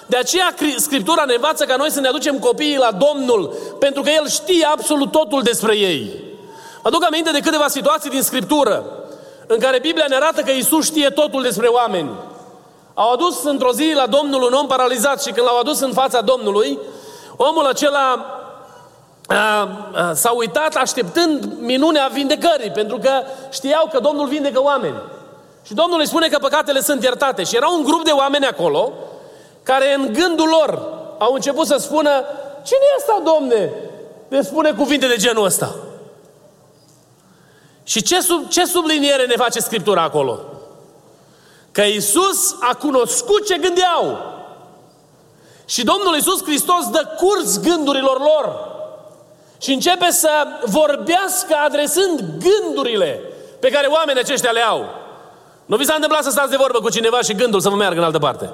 De 0.06 0.16
aceea 0.16 0.54
Scriptura 0.76 1.24
ne 1.24 1.34
învață 1.34 1.64
ca 1.64 1.76
noi 1.76 1.90
să 1.90 2.00
ne 2.00 2.08
aducem 2.08 2.38
copiii 2.38 2.76
la 2.76 2.90
Domnul, 2.90 3.54
pentru 3.78 4.02
că 4.02 4.10
El 4.10 4.28
știe 4.28 4.66
absolut 4.72 5.10
totul 5.10 5.42
despre 5.42 5.76
ei. 5.76 6.24
Aduc 6.82 7.04
aminte 7.04 7.30
de 7.30 7.40
câteva 7.40 7.68
situații 7.68 8.10
din 8.10 8.22
Scriptură, 8.22 9.01
în 9.52 9.58
care 9.58 9.78
Biblia 9.78 10.04
ne 10.08 10.14
arată 10.14 10.40
că 10.40 10.50
Isus 10.50 10.84
știe 10.84 11.08
totul 11.08 11.42
despre 11.42 11.66
oameni. 11.66 12.10
Au 12.94 13.12
adus 13.12 13.44
într-o 13.44 13.72
zi 13.72 13.92
la 13.94 14.06
Domnul 14.06 14.42
un 14.42 14.52
om 14.52 14.66
paralizat 14.66 15.22
și 15.22 15.32
când 15.32 15.46
l-au 15.46 15.58
adus 15.58 15.80
în 15.80 15.92
fața 15.92 16.20
Domnului, 16.20 16.78
omul 17.36 17.66
acela 17.66 18.26
a, 19.26 19.68
a, 19.94 20.12
s-a 20.12 20.30
uitat 20.30 20.74
așteptând 20.74 21.52
minunea 21.60 22.10
vindecării, 22.12 22.70
pentru 22.70 22.98
că 22.98 23.10
știau 23.50 23.88
că 23.92 23.98
Domnul 23.98 24.26
vindecă 24.26 24.62
oameni. 24.62 24.96
Și 25.66 25.74
Domnul 25.74 26.00
îi 26.00 26.06
spune 26.06 26.28
că 26.28 26.38
păcatele 26.38 26.80
sunt 26.80 27.02
iertate. 27.02 27.42
Și 27.42 27.56
era 27.56 27.68
un 27.68 27.82
grup 27.82 28.04
de 28.04 28.10
oameni 28.10 28.46
acolo 28.46 28.92
care 29.62 29.94
în 29.94 30.12
gândul 30.12 30.48
lor 30.48 30.82
au 31.18 31.32
început 31.34 31.66
să 31.66 31.76
spună 31.78 32.10
Cine 32.62 32.78
e 32.80 32.96
asta, 32.98 33.22
Domne? 33.24 33.72
De 34.28 34.40
spune 34.40 34.72
cuvinte 34.72 35.06
de 35.06 35.16
genul 35.16 35.44
ăsta. 35.44 35.74
Și 37.84 38.02
ce, 38.02 38.20
sub, 38.20 38.48
ce 38.48 38.64
subliniere 38.64 39.26
ne 39.26 39.34
face 39.36 39.60
Scriptura 39.60 40.02
acolo? 40.02 40.40
Că 41.72 41.82
Isus 41.82 42.56
a 42.60 42.74
cunoscut 42.74 43.46
ce 43.46 43.58
gândeau. 43.58 44.18
Și 45.64 45.84
Domnul 45.84 46.16
Isus 46.16 46.42
Hristos 46.42 46.90
dă 46.90 47.08
curs 47.16 47.60
gândurilor 47.60 48.18
lor. 48.18 48.70
Și 49.60 49.72
începe 49.72 50.10
să 50.10 50.30
vorbească 50.64 51.54
adresând 51.66 52.24
gândurile 52.38 53.20
pe 53.60 53.68
care 53.68 53.86
oamenii 53.86 54.22
aceștia 54.22 54.50
le 54.50 54.60
au. 54.60 54.84
Nu 55.66 55.76
vi 55.76 55.84
s-a 55.84 55.94
întâmplat 55.94 56.22
să 56.22 56.30
stați 56.30 56.50
de 56.50 56.56
vorbă 56.56 56.78
cu 56.78 56.90
cineva 56.90 57.20
și 57.20 57.34
gândul 57.34 57.60
să 57.60 57.68
vă 57.68 57.76
meargă 57.76 57.98
în 57.98 58.04
altă 58.04 58.18
parte. 58.18 58.50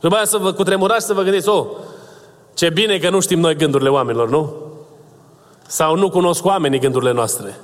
După 0.00 0.14
aia 0.14 0.24
să 0.24 0.36
vă 0.38 0.52
cutremurați 0.52 1.06
să 1.06 1.12
vă 1.12 1.22
gândiți, 1.22 1.48
oh, 1.48 1.66
ce 2.54 2.70
bine 2.70 2.98
că 2.98 3.10
nu 3.10 3.20
știm 3.20 3.40
noi 3.40 3.56
gândurile 3.56 3.88
oamenilor, 3.88 4.28
nu? 4.28 4.52
Sau 5.66 5.96
nu 5.96 6.10
cunosc 6.10 6.44
oamenii 6.44 6.78
gândurile 6.78 7.12
noastre. 7.12 7.60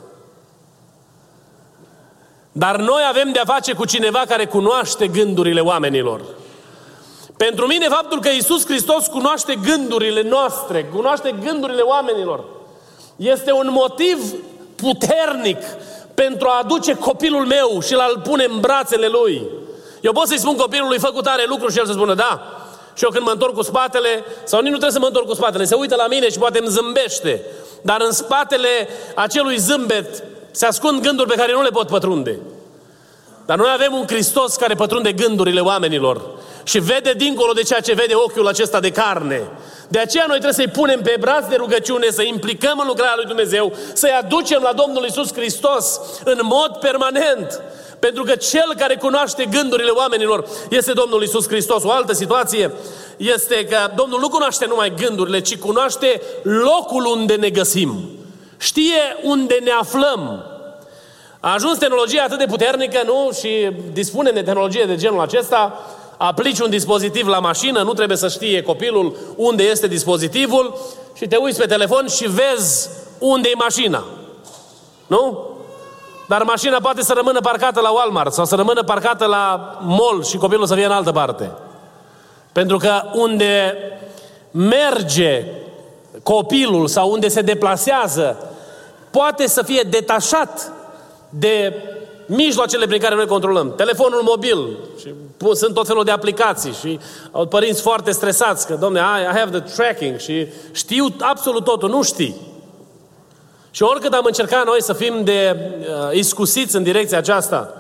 Dar 2.57 2.77
noi 2.77 3.03
avem 3.09 3.33
de-a 3.33 3.45
face 3.47 3.73
cu 3.73 3.85
cineva 3.85 4.23
care 4.29 4.47
cunoaște 4.47 5.07
gândurile 5.07 5.61
oamenilor. 5.61 6.21
Pentru 7.37 7.67
mine, 7.67 7.89
faptul 7.89 8.21
că 8.21 8.29
Isus 8.29 8.67
Hristos 8.67 9.07
cunoaște 9.07 9.59
gândurile 9.65 10.23
noastre, 10.23 10.85
cunoaște 10.85 11.35
gândurile 11.45 11.81
oamenilor, 11.81 12.45
este 13.17 13.53
un 13.53 13.69
motiv 13.71 14.35
puternic 14.77 15.59
pentru 16.15 16.49
a 16.49 16.59
aduce 16.63 16.95
copilul 16.95 17.47
meu 17.47 17.81
și 17.81 17.95
l-al 17.95 18.21
pune 18.25 18.45
în 18.45 18.61
brațele 18.61 19.07
lui. 19.07 19.43
Eu 20.01 20.13
pot 20.13 20.27
să-i 20.27 20.39
spun 20.39 20.57
copilului, 20.57 20.99
fă 20.99 21.11
cu 21.11 21.21
tare 21.21 21.45
lucru 21.47 21.69
și 21.69 21.79
el 21.79 21.87
să 21.87 21.93
spună, 21.93 22.15
da. 22.15 22.43
Și 22.95 23.05
eu 23.05 23.11
când 23.11 23.25
mă 23.25 23.31
întorc 23.31 23.55
cu 23.55 23.63
spatele, 23.63 24.25
sau 24.45 24.61
nici 24.61 24.71
nu 24.71 24.79
trebuie 24.79 24.91
să 24.91 24.99
mă 24.99 25.07
întorc 25.07 25.27
cu 25.27 25.35
spatele, 25.35 25.65
se 25.65 25.75
uită 25.75 25.95
la 25.95 26.07
mine 26.07 26.29
și 26.31 26.39
poate 26.39 26.59
îmi 26.59 26.69
zâmbește. 26.69 27.43
Dar 27.83 28.01
în 28.01 28.13
spatele 28.13 28.89
acelui 29.15 29.57
zâmbet 29.57 30.23
se 30.55 30.67
ascund 30.67 31.03
gânduri 31.03 31.29
pe 31.29 31.35
care 31.35 31.53
nu 31.53 31.63
le 31.63 31.69
pot 31.69 31.87
pătrunde. 31.87 32.39
Dar 33.47 33.59
noi 33.59 33.71
avem 33.75 33.93
un 33.93 34.07
Hristos 34.07 34.57
care 34.57 34.75
pătrunde 34.75 35.13
gândurile 35.13 35.61
oamenilor 35.61 36.23
și 36.65 36.79
vede 36.79 37.13
dincolo 37.13 37.53
de 37.53 37.63
ceea 37.63 37.81
ce 37.81 37.95
vede 37.95 38.15
ochiul 38.15 38.47
acesta 38.47 38.81
de 38.81 38.91
carne. 38.91 39.43
De 39.89 39.99
aceea 39.99 40.25
noi 40.27 40.39
trebuie 40.39 40.65
să-i 40.65 40.81
punem 40.81 41.01
pe 41.01 41.17
braț 41.21 41.47
de 41.47 41.55
rugăciune, 41.55 42.11
să 42.11 42.23
implicăm 42.23 42.79
în 42.79 42.87
lucrarea 42.87 43.15
lui 43.17 43.25
Dumnezeu, 43.25 43.73
să-i 43.93 44.19
aducem 44.23 44.61
la 44.63 44.73
Domnul 44.73 45.05
Isus 45.05 45.33
Hristos 45.33 46.01
în 46.25 46.39
mod 46.43 46.77
permanent. 46.81 47.63
Pentru 47.99 48.23
că 48.23 48.35
cel 48.35 48.75
care 48.79 48.97
cunoaște 48.97 49.45
gândurile 49.45 49.91
oamenilor 49.91 50.45
este 50.71 50.93
Domnul 50.93 51.23
Isus 51.23 51.49
Hristos. 51.49 51.83
O 51.85 51.91
altă 51.91 52.13
situație 52.13 52.73
este 53.17 53.65
că 53.65 53.91
Domnul 53.97 54.21
nu 54.21 54.29
cunoaște 54.29 54.67
numai 54.67 54.95
gândurile, 54.95 55.41
ci 55.41 55.57
cunoaște 55.57 56.23
locul 56.43 57.05
unde 57.05 57.35
ne 57.35 57.49
găsim. 57.49 58.09
Știe 58.65 59.17
unde 59.23 59.59
ne 59.65 59.71
aflăm. 59.71 60.45
A 61.41 61.53
ajuns 61.53 61.79
tehnologia 61.79 62.23
atât 62.23 62.39
de 62.39 62.47
puternică, 62.47 63.03
nu? 63.05 63.31
Și 63.39 63.71
dispune 63.93 64.31
de 64.31 64.43
tehnologie 64.43 64.85
de 64.85 64.97
genul 64.97 65.21
acesta, 65.21 65.81
aplici 66.17 66.59
un 66.59 66.71
dispozitiv 66.71 67.27
la 67.27 67.39
mașină, 67.39 67.83
nu 67.83 67.93
trebuie 67.93 68.17
să 68.17 68.29
știe 68.29 68.63
copilul 68.63 69.17
unde 69.37 69.63
este 69.63 69.87
dispozitivul 69.87 70.79
și 71.15 71.27
te 71.27 71.37
uiți 71.37 71.59
pe 71.59 71.67
telefon 71.67 72.07
și 72.09 72.29
vezi 72.29 72.89
unde 73.19 73.49
e 73.49 73.55
mașina. 73.55 74.05
Nu? 75.07 75.49
Dar 76.29 76.43
mașina 76.43 76.79
poate 76.83 77.03
să 77.03 77.13
rămână 77.17 77.41
parcată 77.41 77.81
la 77.81 77.91
Walmart 77.91 78.33
sau 78.33 78.45
să 78.45 78.55
rămână 78.55 78.83
parcată 78.83 79.25
la 79.25 79.79
mall 79.83 80.25
și 80.25 80.37
copilul 80.37 80.67
să 80.67 80.75
fie 80.75 80.85
în 80.85 80.91
altă 80.91 81.13
parte. 81.13 81.51
Pentru 82.53 82.77
că 82.77 83.03
unde 83.15 83.77
merge 84.51 85.45
copilul 86.23 86.87
sau 86.87 87.11
unde 87.11 87.29
se 87.29 87.41
deplasează 87.41 88.49
poate 89.15 89.47
să 89.47 89.63
fie 89.63 89.83
detașat 89.91 90.73
de 91.29 91.75
mijloacele 92.27 92.87
prin 92.87 93.01
care 93.01 93.15
noi 93.15 93.27
controlăm. 93.27 93.75
Telefonul 93.75 94.23
mobil 94.23 94.79
și 95.01 95.15
sunt 95.53 95.75
tot 95.75 95.87
felul 95.87 96.05
de 96.05 96.11
aplicații 96.11 96.73
și 96.73 96.99
au 97.33 97.47
părinți 97.47 97.83
foarte 97.83 98.11
stresați 98.11 98.67
că, 98.67 98.75
domne, 98.75 99.01
I, 99.01 99.23
I 99.23 99.39
have 99.39 99.59
the 99.59 99.75
tracking 99.75 100.19
și 100.19 100.47
știu 100.73 101.07
absolut 101.19 101.65
totul. 101.65 101.89
Nu 101.89 102.03
știi. 102.03 102.37
Și 103.71 103.83
oricât 103.83 104.13
am 104.13 104.25
încercat 104.25 104.65
noi 104.65 104.83
să 104.83 104.93
fim 104.93 105.25
de 105.25 105.57
uh, 105.79 106.17
iscusiți 106.17 106.77
în 106.77 106.83
direcția 106.83 107.19
aceasta, 107.19 107.75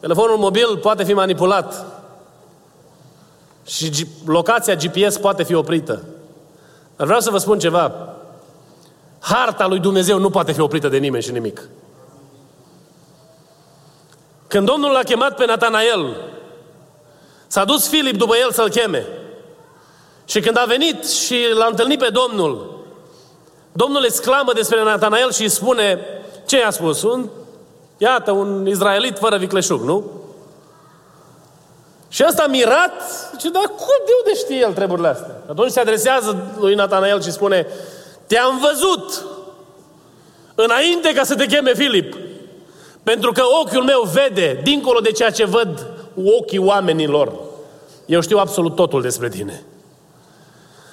telefonul 0.00 0.36
mobil 0.36 0.76
poate 0.76 1.04
fi 1.04 1.12
manipulat 1.12 1.84
și 3.66 3.90
G- 3.90 4.26
locația 4.26 4.74
GPS 4.74 5.16
poate 5.16 5.42
fi 5.42 5.54
oprită. 5.54 6.02
Dar 6.96 7.06
vreau 7.06 7.20
să 7.20 7.30
vă 7.30 7.38
spun 7.38 7.58
ceva. 7.58 8.14
Harta 9.24 9.66
lui 9.66 9.78
Dumnezeu 9.78 10.18
nu 10.18 10.30
poate 10.30 10.52
fi 10.52 10.60
oprită 10.60 10.88
de 10.88 10.96
nimeni 10.96 11.22
și 11.22 11.32
nimic. 11.32 11.68
Când 14.46 14.66
Domnul 14.66 14.90
l-a 14.90 15.02
chemat 15.02 15.36
pe 15.36 15.44
Natanael, 15.44 16.16
s-a 17.46 17.64
dus 17.64 17.88
Filip 17.88 18.16
după 18.16 18.36
el 18.36 18.52
să-l 18.52 18.68
cheme. 18.68 19.06
Și 20.24 20.40
când 20.40 20.58
a 20.58 20.64
venit 20.64 21.08
și 21.08 21.36
l-a 21.54 21.66
întâlnit 21.66 21.98
pe 21.98 22.08
Domnul, 22.12 22.82
Domnul 23.72 24.04
exclamă 24.04 24.52
despre 24.52 24.82
Natanael 24.82 25.32
și 25.32 25.42
îi 25.42 25.48
spune, 25.48 25.98
ce 26.46 26.58
i-a 26.58 26.70
spus? 26.70 27.02
Un, 27.02 27.28
iată, 27.98 28.30
un 28.30 28.66
izraelit 28.66 29.18
fără 29.18 29.36
vicleșug, 29.36 29.82
nu? 29.82 30.10
Și 32.08 32.24
ăsta 32.28 32.46
mirat, 32.46 32.92
zice, 33.30 33.50
dar 33.50 33.62
cum, 33.62 33.96
de 34.06 34.12
unde 34.24 34.38
știe 34.38 34.56
el 34.56 34.72
treburile 34.72 35.08
astea? 35.08 35.42
Atunci 35.50 35.70
se 35.70 35.80
adresează 35.80 36.44
lui 36.58 36.74
Natanael 36.74 37.22
și 37.22 37.32
spune, 37.32 37.66
te-am 38.34 38.58
văzut 38.58 39.24
înainte 40.54 41.12
ca 41.12 41.24
să 41.24 41.34
te 41.34 41.46
cheme 41.46 41.74
Filip. 41.74 42.16
Pentru 43.02 43.32
că 43.32 43.42
ochiul 43.60 43.82
meu 43.82 44.10
vede, 44.12 44.60
dincolo 44.62 45.00
de 45.00 45.10
ceea 45.10 45.30
ce 45.30 45.44
văd 45.44 45.86
ochii 46.38 46.58
oamenilor. 46.58 47.32
Eu 48.06 48.20
știu 48.20 48.38
absolut 48.38 48.74
totul 48.74 49.02
despre 49.02 49.28
tine. 49.28 49.62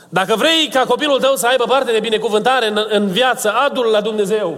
Dacă 0.10 0.36
vrei 0.36 0.70
ca 0.74 0.86
copilul 0.86 1.20
tău 1.20 1.36
să 1.36 1.48
aibă 1.48 1.64
parte 1.68 1.92
de 1.92 2.00
binecuvântare 2.00 2.68
în, 2.68 2.86
în 2.90 3.08
viață, 3.08 3.52
adul 3.52 3.86
la 3.86 4.02
Dumnezeu. 4.02 4.58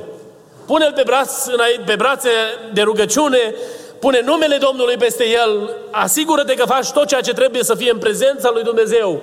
Pune-l 0.66 0.92
pe, 0.96 1.04
braț, 1.06 1.46
pe 1.86 1.96
brațe 1.96 2.30
de 2.74 2.82
rugăciune, 2.82 3.56
pune 4.00 4.22
numele 4.26 4.58
Domnului 4.58 4.98
peste 4.98 5.28
el, 5.28 5.70
asigură-te 5.92 6.54
că 6.54 6.66
faci 6.66 6.92
tot 6.92 7.08
ceea 7.08 7.22
ce 7.22 7.34
trebuie 7.34 7.64
să 7.64 7.76
fie 7.76 7.92
în 7.92 7.98
prezența 7.98 8.50
lui 8.54 8.64
Dumnezeu. 8.64 9.22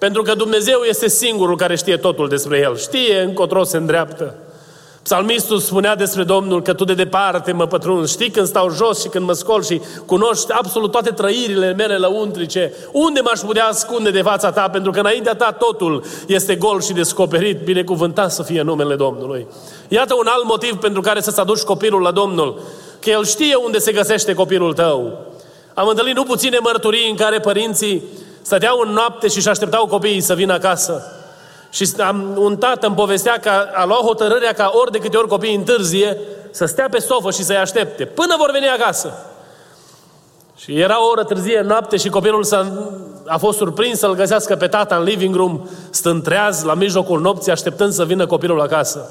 Pentru 0.00 0.22
că 0.22 0.34
Dumnezeu 0.34 0.80
este 0.80 1.08
singurul 1.08 1.56
care 1.56 1.76
știe 1.76 1.96
totul 1.96 2.28
despre 2.28 2.58
el. 2.58 2.76
Știe 2.76 3.20
încotro 3.20 3.64
se 3.64 3.76
îndreaptă. 3.76 4.34
Psalmistul 5.02 5.58
spunea 5.58 5.96
despre 5.96 6.22
Domnul 6.22 6.62
că 6.62 6.72
tu 6.72 6.84
de 6.84 6.94
departe 6.94 7.52
mă 7.52 7.66
pătrunzi. 7.66 8.12
Știi 8.12 8.30
când 8.30 8.46
stau 8.46 8.70
jos 8.70 9.00
și 9.00 9.08
când 9.08 9.26
mă 9.26 9.32
scol 9.32 9.62
și 9.62 9.80
cunoști 10.06 10.52
absolut 10.52 10.90
toate 10.90 11.10
trăirile 11.10 11.72
mele 11.72 11.96
lăuntrice. 11.96 12.72
Unde 12.92 13.20
m-aș 13.20 13.40
putea 13.40 13.66
ascunde 13.66 14.10
de 14.10 14.22
fața 14.22 14.50
ta? 14.50 14.68
Pentru 14.68 14.90
că 14.90 15.00
înaintea 15.00 15.34
ta 15.34 15.52
totul 15.52 16.04
este 16.26 16.54
gol 16.54 16.80
și 16.80 16.92
descoperit. 16.92 17.60
Binecuvântat 17.64 18.32
să 18.32 18.42
fie 18.42 18.62
numele 18.62 18.94
Domnului. 18.94 19.46
Iată 19.88 20.14
un 20.14 20.26
alt 20.26 20.44
motiv 20.44 20.76
pentru 20.76 21.00
care 21.00 21.20
să-ți 21.20 21.40
aduci 21.40 21.60
copilul 21.60 22.00
la 22.00 22.10
Domnul. 22.10 22.60
Că 23.00 23.10
El 23.10 23.24
știe 23.24 23.54
unde 23.54 23.78
se 23.78 23.92
găsește 23.92 24.34
copilul 24.34 24.72
tău. 24.72 25.18
Am 25.74 25.88
întâlnit 25.88 26.14
nu 26.14 26.22
puține 26.22 26.58
mărturii 26.58 27.10
în 27.10 27.16
care 27.16 27.40
părinții 27.40 28.02
stăteau 28.42 28.82
în 28.84 28.92
noapte 28.92 29.28
și 29.28 29.36
își 29.36 29.48
așteptau 29.48 29.86
copiii 29.86 30.20
să 30.20 30.34
vină 30.34 30.52
acasă. 30.52 31.02
Și 31.70 31.90
am, 31.98 32.36
un 32.36 32.56
tată 32.56 32.86
îmi 32.86 32.96
povestea 32.96 33.38
că 33.38 33.50
a 33.74 33.84
luat 33.84 34.00
hotărârea 34.00 34.52
ca 34.52 34.70
ori 34.74 34.92
de 34.92 34.98
câte 34.98 35.16
ori 35.16 35.28
copiii 35.28 35.54
întârzie 35.54 36.18
să 36.50 36.64
stea 36.64 36.88
pe 36.90 36.98
sofă 36.98 37.30
și 37.30 37.42
să-i 37.42 37.56
aștepte, 37.56 38.04
până 38.04 38.34
vor 38.38 38.50
veni 38.50 38.68
acasă. 38.68 39.12
Și 40.56 40.80
era 40.80 41.02
o 41.02 41.08
oră 41.08 41.24
târzie 41.24 41.58
în 41.58 41.66
noapte 41.66 41.96
și 41.96 42.08
copilul 42.08 42.44
s-a, 42.44 42.88
a 43.26 43.36
fost 43.36 43.58
surprins 43.58 43.98
să-l 43.98 44.14
găsească 44.14 44.56
pe 44.56 44.66
tata 44.66 44.96
în 44.96 45.02
living 45.02 45.34
room, 45.34 45.68
stând 45.90 46.22
treaz 46.22 46.62
la 46.62 46.74
mijlocul 46.74 47.20
nopții, 47.20 47.52
așteptând 47.52 47.92
să 47.92 48.04
vină 48.04 48.26
copilul 48.26 48.60
acasă. 48.60 49.08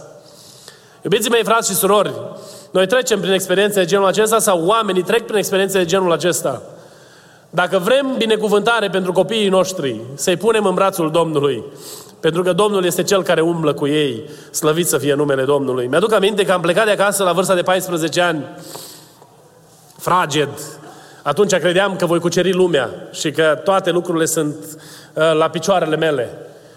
Iubiții 1.01 1.29
mei, 1.29 1.43
frați 1.43 1.69
și 1.69 1.75
surori, 1.75 2.13
noi 2.71 2.88
trecem 2.88 3.19
prin 3.19 3.31
experiențe 3.31 3.79
de 3.79 3.86
genul 3.86 4.05
acesta 4.05 4.39
sau 4.39 4.65
oamenii 4.65 5.03
trec 5.03 5.25
prin 5.25 5.38
experiențe 5.38 5.77
de 5.77 5.86
genul 5.86 6.12
acesta. 6.12 6.62
Dacă 7.49 7.77
vrem 7.77 8.15
binecuvântare 8.17 8.89
pentru 8.89 9.11
copiii 9.11 9.49
noștri, 9.49 9.99
să-i 10.13 10.37
punem 10.37 10.65
în 10.65 10.73
brațul 10.73 11.11
Domnului, 11.11 11.63
pentru 12.19 12.43
că 12.43 12.53
Domnul 12.53 12.85
este 12.85 13.03
Cel 13.03 13.23
care 13.23 13.41
umblă 13.41 13.73
cu 13.73 13.87
ei, 13.87 14.23
slăvit 14.51 14.87
să 14.87 14.97
fie 14.97 15.13
numele 15.13 15.43
Domnului. 15.43 15.87
Mi-aduc 15.87 16.13
aminte 16.13 16.45
că 16.45 16.51
am 16.51 16.61
plecat 16.61 16.85
de 16.85 16.91
acasă 16.91 17.23
la 17.23 17.31
vârsta 17.31 17.55
de 17.55 17.61
14 17.61 18.21
ani, 18.21 18.45
fraged. 19.97 20.49
Atunci 21.23 21.55
credeam 21.55 21.95
că 21.95 22.05
voi 22.05 22.19
cuceri 22.19 22.53
lumea 22.53 22.89
și 23.11 23.31
că 23.31 23.61
toate 23.63 23.91
lucrurile 23.91 24.25
sunt 24.25 24.55
uh, 25.13 25.33
la 25.33 25.49
picioarele 25.49 25.95
mele. 25.95 26.29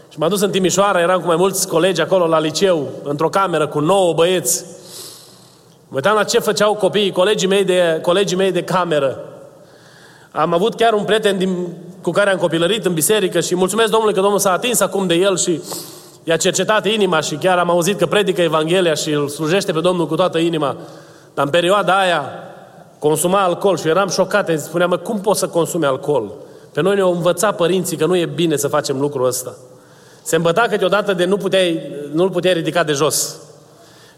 Și 0.09 0.19
m-am 0.19 0.29
dus 0.29 0.41
în 0.41 0.51
Timișoara, 0.51 1.01
eram 1.01 1.21
cu 1.21 1.27
mai 1.27 1.37
mulți 1.37 1.69
colegi 1.69 2.01
acolo 2.01 2.27
la 2.27 2.41
liceu, 2.41 2.89
într-o 3.03 3.29
cameră 3.29 3.67
cu 3.67 3.81
nouă 3.81 4.13
băieți. 4.13 4.65
Mă 5.89 5.95
uitam 5.95 6.15
la 6.15 6.25
ce 6.25 6.39
făceau 6.39 6.75
copiii, 6.75 7.11
colegii 7.11 7.49
mei 7.49 7.65
de, 7.65 7.99
colegii 8.03 8.37
mei 8.37 8.53
de 8.53 8.63
cameră. 8.63 9.32
Am 10.33 10.53
avut 10.53 10.75
chiar 10.75 10.93
un 10.93 11.05
prieten 11.05 11.39
din, 11.39 11.67
cu 12.03 12.11
care 12.11 12.31
am 12.31 12.39
copilărit 12.39 12.85
în 12.85 12.93
biserică 12.93 13.41
și 13.41 13.55
mulțumesc 13.55 13.91
Domnului 13.91 14.15
că 14.15 14.21
Domnul 14.21 14.39
s-a 14.39 14.53
atins 14.53 14.81
acum 14.81 15.07
de 15.07 15.15
el 15.15 15.37
și 15.37 15.61
i-a 16.25 16.37
cercetat 16.37 16.87
inima 16.87 17.21
și 17.21 17.35
chiar 17.35 17.59
am 17.59 17.71
auzit 17.71 17.99
că 17.99 18.07
predică 18.07 18.41
Evanghelia 18.41 18.95
și 18.95 19.11
îl 19.11 19.29
slujește 19.29 19.73
pe 19.73 19.81
Domnul 19.81 20.07
cu 20.07 20.15
toată 20.15 20.39
inima. 20.39 20.77
Dar 21.35 21.45
în 21.45 21.51
perioada 21.51 21.99
aia 21.99 22.25
consuma 22.99 23.43
alcool 23.43 23.77
și 23.77 23.89
eram 23.89 24.09
șocat. 24.09 24.59
Spuneam, 24.59 24.91
mă, 24.91 24.97
cum 24.97 25.21
poți 25.21 25.39
să 25.39 25.49
consumi 25.49 25.85
alcool? 25.85 26.33
Pe 26.73 26.81
noi 26.81 26.95
ne-au 26.95 27.13
învățat 27.13 27.57
părinții 27.57 27.97
că 27.97 28.07
nu 28.07 28.17
e 28.17 28.27
bine 28.27 28.57
să 28.57 28.69
facem 28.69 29.01
lucrul 29.01 29.27
ăsta. 29.27 29.55
Se 30.23 30.37
îmbăta 30.37 30.67
câteodată 30.71 31.13
de 31.13 31.25
nu 31.25 31.37
puteai, 31.37 31.81
nu-l 32.13 32.31
puteai 32.31 32.55
ridica 32.55 32.83
de 32.83 32.93
jos. 32.93 33.37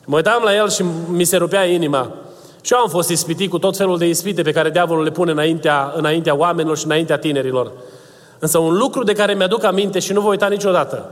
Mă 0.05 0.17
uitam 0.17 0.43
la 0.45 0.55
el 0.55 0.71
și 0.71 0.85
mi 1.09 1.25
se 1.25 1.37
rupea 1.37 1.65
inima. 1.65 2.13
Și 2.65 2.73
eu 2.73 2.79
am 2.79 2.89
fost 2.89 3.09
ispitit 3.09 3.51
cu 3.51 3.59
tot 3.59 3.77
felul 3.77 3.99
de 3.99 4.07
ispite 4.07 4.43
pe 4.43 4.53
care 4.53 4.71
diavolul 4.71 5.05
le 5.05 5.11
pune 5.11 5.31
înaintea, 5.31 5.93
înaintea 5.97 6.35
oamenilor 6.35 6.79
și 6.79 6.85
înaintea 6.85 7.19
tinerilor. 7.19 7.73
Însă 8.39 8.59
un 8.59 8.77
lucru 8.77 9.03
de 9.03 9.13
care 9.13 9.35
mi-aduc 9.35 9.65
aminte 9.65 9.99
și 9.99 10.13
nu 10.13 10.21
voi 10.21 10.31
uita 10.31 10.49
niciodată, 10.49 11.11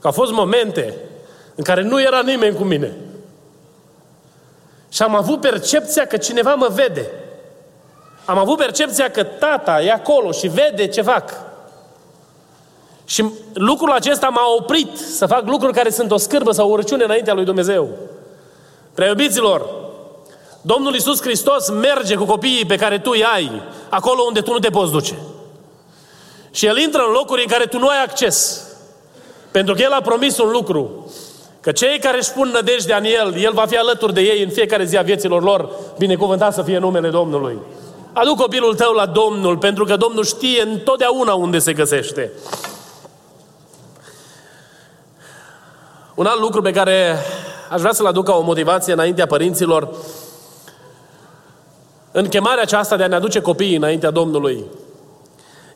că 0.00 0.06
au 0.06 0.12
fost 0.12 0.32
momente 0.32 0.94
în 1.54 1.64
care 1.64 1.82
nu 1.82 2.00
era 2.00 2.20
nimeni 2.20 2.56
cu 2.56 2.64
mine. 2.64 2.96
Și 4.88 5.02
am 5.02 5.14
avut 5.14 5.40
percepția 5.40 6.06
că 6.06 6.16
cineva 6.16 6.54
mă 6.54 6.68
vede. 6.74 7.10
Am 8.24 8.38
avut 8.38 8.56
percepția 8.56 9.10
că 9.10 9.22
tata 9.22 9.82
e 9.82 9.92
acolo 9.92 10.30
și 10.30 10.48
vede 10.48 10.86
ce 10.86 11.02
fac. 11.02 11.32
Și 13.04 13.24
lucrul 13.54 13.90
acesta 13.90 14.28
m-a 14.28 14.54
oprit 14.58 14.96
să 14.96 15.26
fac 15.26 15.46
lucruri 15.46 15.74
care 15.74 15.90
sunt 15.90 16.10
o 16.10 16.16
scârbă 16.16 16.52
sau 16.52 16.68
o 16.68 16.72
urăciune 16.72 17.04
înaintea 17.04 17.34
lui 17.34 17.44
Dumnezeu. 17.44 17.88
Preiubiților, 18.94 19.83
Domnul 20.66 20.92
Iisus 20.92 21.20
Hristos 21.20 21.70
merge 21.70 22.14
cu 22.14 22.24
copiii 22.24 22.64
pe 22.64 22.76
care 22.76 22.98
tu 22.98 23.10
îi 23.10 23.24
ai, 23.24 23.62
acolo 23.88 24.22
unde 24.22 24.40
tu 24.40 24.52
nu 24.52 24.58
te 24.58 24.70
poți 24.70 24.92
duce. 24.92 25.18
Și 26.50 26.66
El 26.66 26.76
intră 26.76 27.04
în 27.06 27.12
locuri 27.12 27.42
în 27.42 27.48
care 27.48 27.64
tu 27.64 27.78
nu 27.78 27.88
ai 27.88 28.02
acces. 28.02 28.66
Pentru 29.50 29.74
că 29.74 29.82
El 29.82 29.92
a 29.92 30.00
promis 30.00 30.38
un 30.38 30.50
lucru, 30.50 31.12
că 31.60 31.72
cei 31.72 31.98
care 31.98 32.18
își 32.18 32.32
pun 32.32 32.48
nădejdea 32.48 32.96
în 32.96 33.04
El, 33.04 33.34
El 33.36 33.52
va 33.52 33.66
fi 33.66 33.76
alături 33.76 34.14
de 34.14 34.20
ei 34.20 34.42
în 34.42 34.50
fiecare 34.50 34.84
zi 34.84 34.96
a 34.96 35.02
vieților 35.02 35.42
lor, 35.42 35.68
binecuvântat 35.98 36.54
să 36.54 36.62
fie 36.62 36.78
numele 36.78 37.08
Domnului. 37.08 37.58
Aduc 38.12 38.36
copilul 38.36 38.74
tău 38.74 38.92
la 38.92 39.06
Domnul, 39.06 39.58
pentru 39.58 39.84
că 39.84 39.96
Domnul 39.96 40.24
știe 40.24 40.62
întotdeauna 40.62 41.34
unde 41.34 41.58
se 41.58 41.72
găsește. 41.72 42.32
Un 46.14 46.26
alt 46.26 46.40
lucru 46.40 46.62
pe 46.62 46.72
care 46.72 47.16
aș 47.70 47.80
vrea 47.80 47.92
să-l 47.92 48.06
aduc 48.06 48.24
ca 48.24 48.32
o 48.32 48.42
motivație 48.42 48.92
înaintea 48.92 49.26
părinților, 49.26 49.88
în 52.16 52.28
chemarea 52.28 52.62
aceasta 52.62 52.96
de 52.96 53.02
a 53.02 53.06
ne 53.06 53.14
aduce 53.14 53.40
copiii 53.40 53.76
înaintea 53.76 54.10
Domnului, 54.10 54.64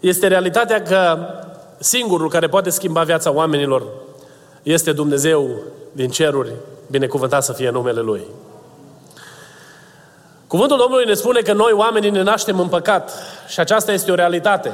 este 0.00 0.26
realitatea 0.26 0.82
că 0.82 1.18
singurul 1.78 2.28
care 2.28 2.48
poate 2.48 2.70
schimba 2.70 3.02
viața 3.02 3.32
oamenilor 3.32 3.82
este 4.62 4.92
Dumnezeu 4.92 5.50
din 5.92 6.08
ceruri, 6.08 6.52
binecuvântat 6.90 7.44
să 7.44 7.52
fie 7.52 7.70
numele 7.70 8.00
Lui. 8.00 8.20
Cuvântul 10.46 10.76
Domnului 10.76 11.04
ne 11.04 11.14
spune 11.14 11.40
că 11.40 11.52
noi 11.52 11.72
oamenii 11.72 12.10
ne 12.10 12.22
naștem 12.22 12.60
în 12.60 12.68
păcat 12.68 13.12
și 13.48 13.60
aceasta 13.60 13.92
este 13.92 14.10
o 14.10 14.14
realitate. 14.14 14.72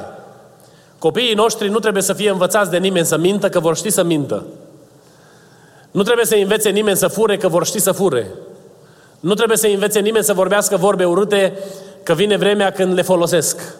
Copiii 0.99 1.33
noștri 1.33 1.69
nu 1.69 1.79
trebuie 1.79 2.03
să 2.03 2.13
fie 2.13 2.29
învățați 2.29 2.69
de 2.69 2.77
nimeni 2.77 3.05
să 3.05 3.17
mintă, 3.17 3.49
că 3.49 3.59
vor 3.59 3.75
ști 3.75 3.89
să 3.89 4.03
mintă. 4.03 4.45
Nu 5.91 6.03
trebuie 6.03 6.25
să 6.25 6.35
învețe 6.35 6.69
nimeni 6.69 6.97
să 6.97 7.07
fure, 7.07 7.37
că 7.37 7.47
vor 7.47 7.65
ști 7.65 7.79
să 7.79 7.91
fure. 7.91 8.27
Nu 9.25 9.33
trebuie 9.33 9.57
să 9.57 9.67
învețe 9.67 9.99
nimeni 9.99 10.23
să 10.23 10.33
vorbească 10.33 10.77
vorbe 10.77 11.05
urâte, 11.05 11.57
că 12.03 12.13
vine 12.13 12.37
vremea 12.37 12.71
când 12.71 12.93
le 12.93 13.01
folosesc. 13.01 13.75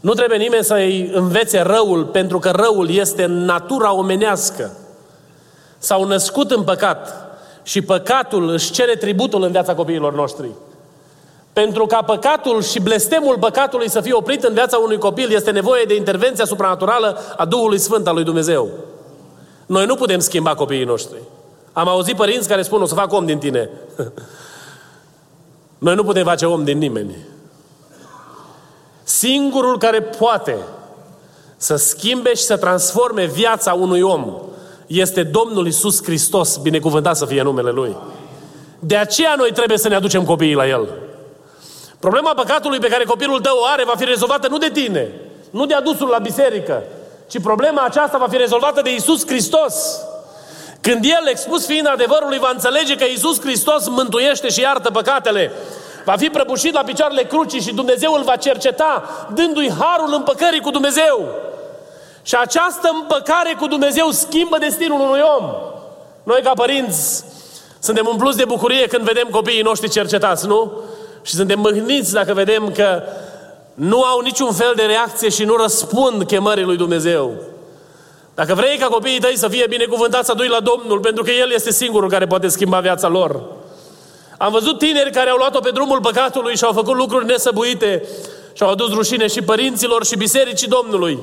Nu 0.00 0.12
trebuie 0.12 0.38
nimeni 0.38 0.64
să-i 0.64 1.10
învețe 1.14 1.60
răul, 1.60 2.04
pentru 2.04 2.38
că 2.38 2.50
răul 2.50 2.90
este 2.90 3.26
natura 3.26 3.94
omenească. 3.94 4.76
S-au 5.78 6.04
născut 6.04 6.50
în 6.50 6.62
păcat 6.62 7.30
și 7.62 7.82
păcatul 7.82 8.48
își 8.48 8.70
cere 8.70 8.94
tributul 8.94 9.42
în 9.42 9.50
viața 9.50 9.74
copiilor 9.74 10.14
noștri. 10.14 10.48
Pentru 11.52 11.86
ca 11.86 12.02
păcatul 12.02 12.62
și 12.62 12.80
blestemul 12.80 13.38
păcatului 13.38 13.90
să 13.90 14.00
fie 14.00 14.12
oprit 14.12 14.44
în 14.44 14.54
viața 14.54 14.76
unui 14.76 14.98
copil, 14.98 15.32
este 15.32 15.50
nevoie 15.50 15.84
de 15.84 15.96
intervenția 15.96 16.44
supranaturală 16.44 17.18
a 17.36 17.44
Duhului 17.44 17.78
Sfânt 17.78 18.06
al 18.06 18.14
lui 18.14 18.24
Dumnezeu. 18.24 18.68
Noi 19.66 19.86
nu 19.86 19.94
putem 19.94 20.18
schimba 20.18 20.54
copiii 20.54 20.84
noștri. 20.84 21.18
Am 21.72 21.88
auzit 21.88 22.16
părinți 22.16 22.48
care 22.48 22.62
spun, 22.62 22.82
o 22.82 22.86
să 22.86 22.94
fac 22.94 23.12
om 23.12 23.26
din 23.26 23.38
tine. 23.38 23.70
Noi 25.78 25.94
nu 25.94 26.04
putem 26.04 26.24
face 26.24 26.46
om 26.46 26.64
din 26.64 26.78
nimeni. 26.78 27.16
Singurul 29.02 29.78
care 29.78 30.02
poate 30.02 30.56
să 31.56 31.76
schimbe 31.76 32.34
și 32.34 32.42
să 32.42 32.56
transforme 32.56 33.24
viața 33.24 33.72
unui 33.72 34.00
om 34.00 34.34
este 34.86 35.22
Domnul 35.22 35.66
Isus 35.66 36.02
Hristos, 36.02 36.56
binecuvântat 36.56 37.16
să 37.16 37.24
fie 37.24 37.42
numele 37.42 37.70
Lui. 37.70 37.96
De 38.78 38.96
aceea 38.96 39.34
noi 39.36 39.52
trebuie 39.52 39.78
să 39.78 39.88
ne 39.88 39.94
aducem 39.94 40.24
copiii 40.24 40.54
la 40.54 40.68
El. 40.68 40.88
Problema 41.98 42.32
păcatului 42.34 42.78
pe 42.78 42.88
care 42.88 43.04
copilul 43.04 43.40
tău 43.40 43.56
o 43.60 43.64
are 43.72 43.84
va 43.84 43.94
fi 43.96 44.04
rezolvată 44.04 44.48
nu 44.48 44.58
de 44.58 44.70
tine, 44.72 45.12
nu 45.50 45.66
de 45.66 45.74
adusul 45.74 46.08
la 46.08 46.18
biserică, 46.18 46.82
ci 47.26 47.40
problema 47.40 47.82
aceasta 47.84 48.18
va 48.18 48.28
fi 48.28 48.36
rezolvată 48.36 48.80
de 48.82 48.94
Isus 48.94 49.26
Hristos. 49.26 50.00
Când 50.88 51.04
el, 51.04 51.26
expus 51.28 51.66
fiind 51.66 51.86
adevărului, 51.86 52.38
va 52.38 52.50
înțelege 52.52 52.96
că 52.96 53.04
Isus 53.04 53.40
Hristos 53.40 53.88
mântuiește 53.88 54.48
și 54.48 54.60
iartă 54.60 54.90
păcatele, 54.90 55.52
va 56.04 56.14
fi 56.16 56.28
prăbușit 56.28 56.72
la 56.72 56.82
picioarele 56.82 57.22
crucii 57.22 57.60
și 57.60 57.74
Dumnezeu 57.74 58.12
îl 58.12 58.22
va 58.22 58.36
cerceta, 58.36 59.08
dându-i 59.34 59.72
harul 59.78 60.14
împăcării 60.14 60.60
cu 60.60 60.70
Dumnezeu. 60.70 61.28
Și 62.22 62.34
această 62.34 62.90
împăcare 62.92 63.56
cu 63.58 63.66
Dumnezeu 63.66 64.10
schimbă 64.10 64.58
destinul 64.58 65.00
unui 65.00 65.20
om. 65.38 65.50
Noi, 66.22 66.40
ca 66.42 66.52
părinți, 66.54 67.24
suntem 67.78 68.06
umpluți 68.10 68.36
de 68.36 68.44
bucurie 68.44 68.86
când 68.86 69.04
vedem 69.04 69.28
copiii 69.30 69.62
noștri 69.62 69.90
cercetați, 69.90 70.46
nu? 70.46 70.72
Și 71.22 71.34
suntem 71.34 71.60
mâhniți 71.60 72.12
dacă 72.12 72.32
vedem 72.32 72.72
că 72.72 73.02
nu 73.74 74.02
au 74.02 74.20
niciun 74.20 74.52
fel 74.52 74.72
de 74.76 74.82
reacție 74.82 75.28
și 75.28 75.44
nu 75.44 75.56
răspund 75.56 76.24
chemării 76.24 76.64
lui 76.64 76.76
Dumnezeu. 76.76 77.34
Dacă 78.38 78.54
vrei 78.54 78.78
ca 78.78 78.86
copiii 78.86 79.20
tăi 79.20 79.38
să 79.38 79.48
fie 79.48 79.66
binecuvântați, 79.68 80.26
să 80.26 80.34
dui 80.34 80.48
la 80.48 80.60
Domnul, 80.60 81.00
pentru 81.00 81.22
că 81.22 81.30
El 81.30 81.50
este 81.52 81.72
singurul 81.72 82.08
care 82.08 82.26
poate 82.26 82.48
schimba 82.48 82.80
viața 82.80 83.08
lor. 83.08 83.42
Am 84.36 84.52
văzut 84.52 84.78
tineri 84.78 85.10
care 85.10 85.30
au 85.30 85.36
luat-o 85.36 85.60
pe 85.60 85.70
drumul 85.70 86.00
păcatului 86.00 86.56
și 86.56 86.64
au 86.64 86.72
făcut 86.72 86.96
lucruri 86.96 87.24
nesăbuite 87.24 88.02
și 88.52 88.62
au 88.62 88.70
adus 88.70 88.92
rușine 88.92 89.26
și 89.26 89.42
părinților 89.42 90.04
și 90.04 90.16
bisericii 90.16 90.68
Domnului. 90.68 91.18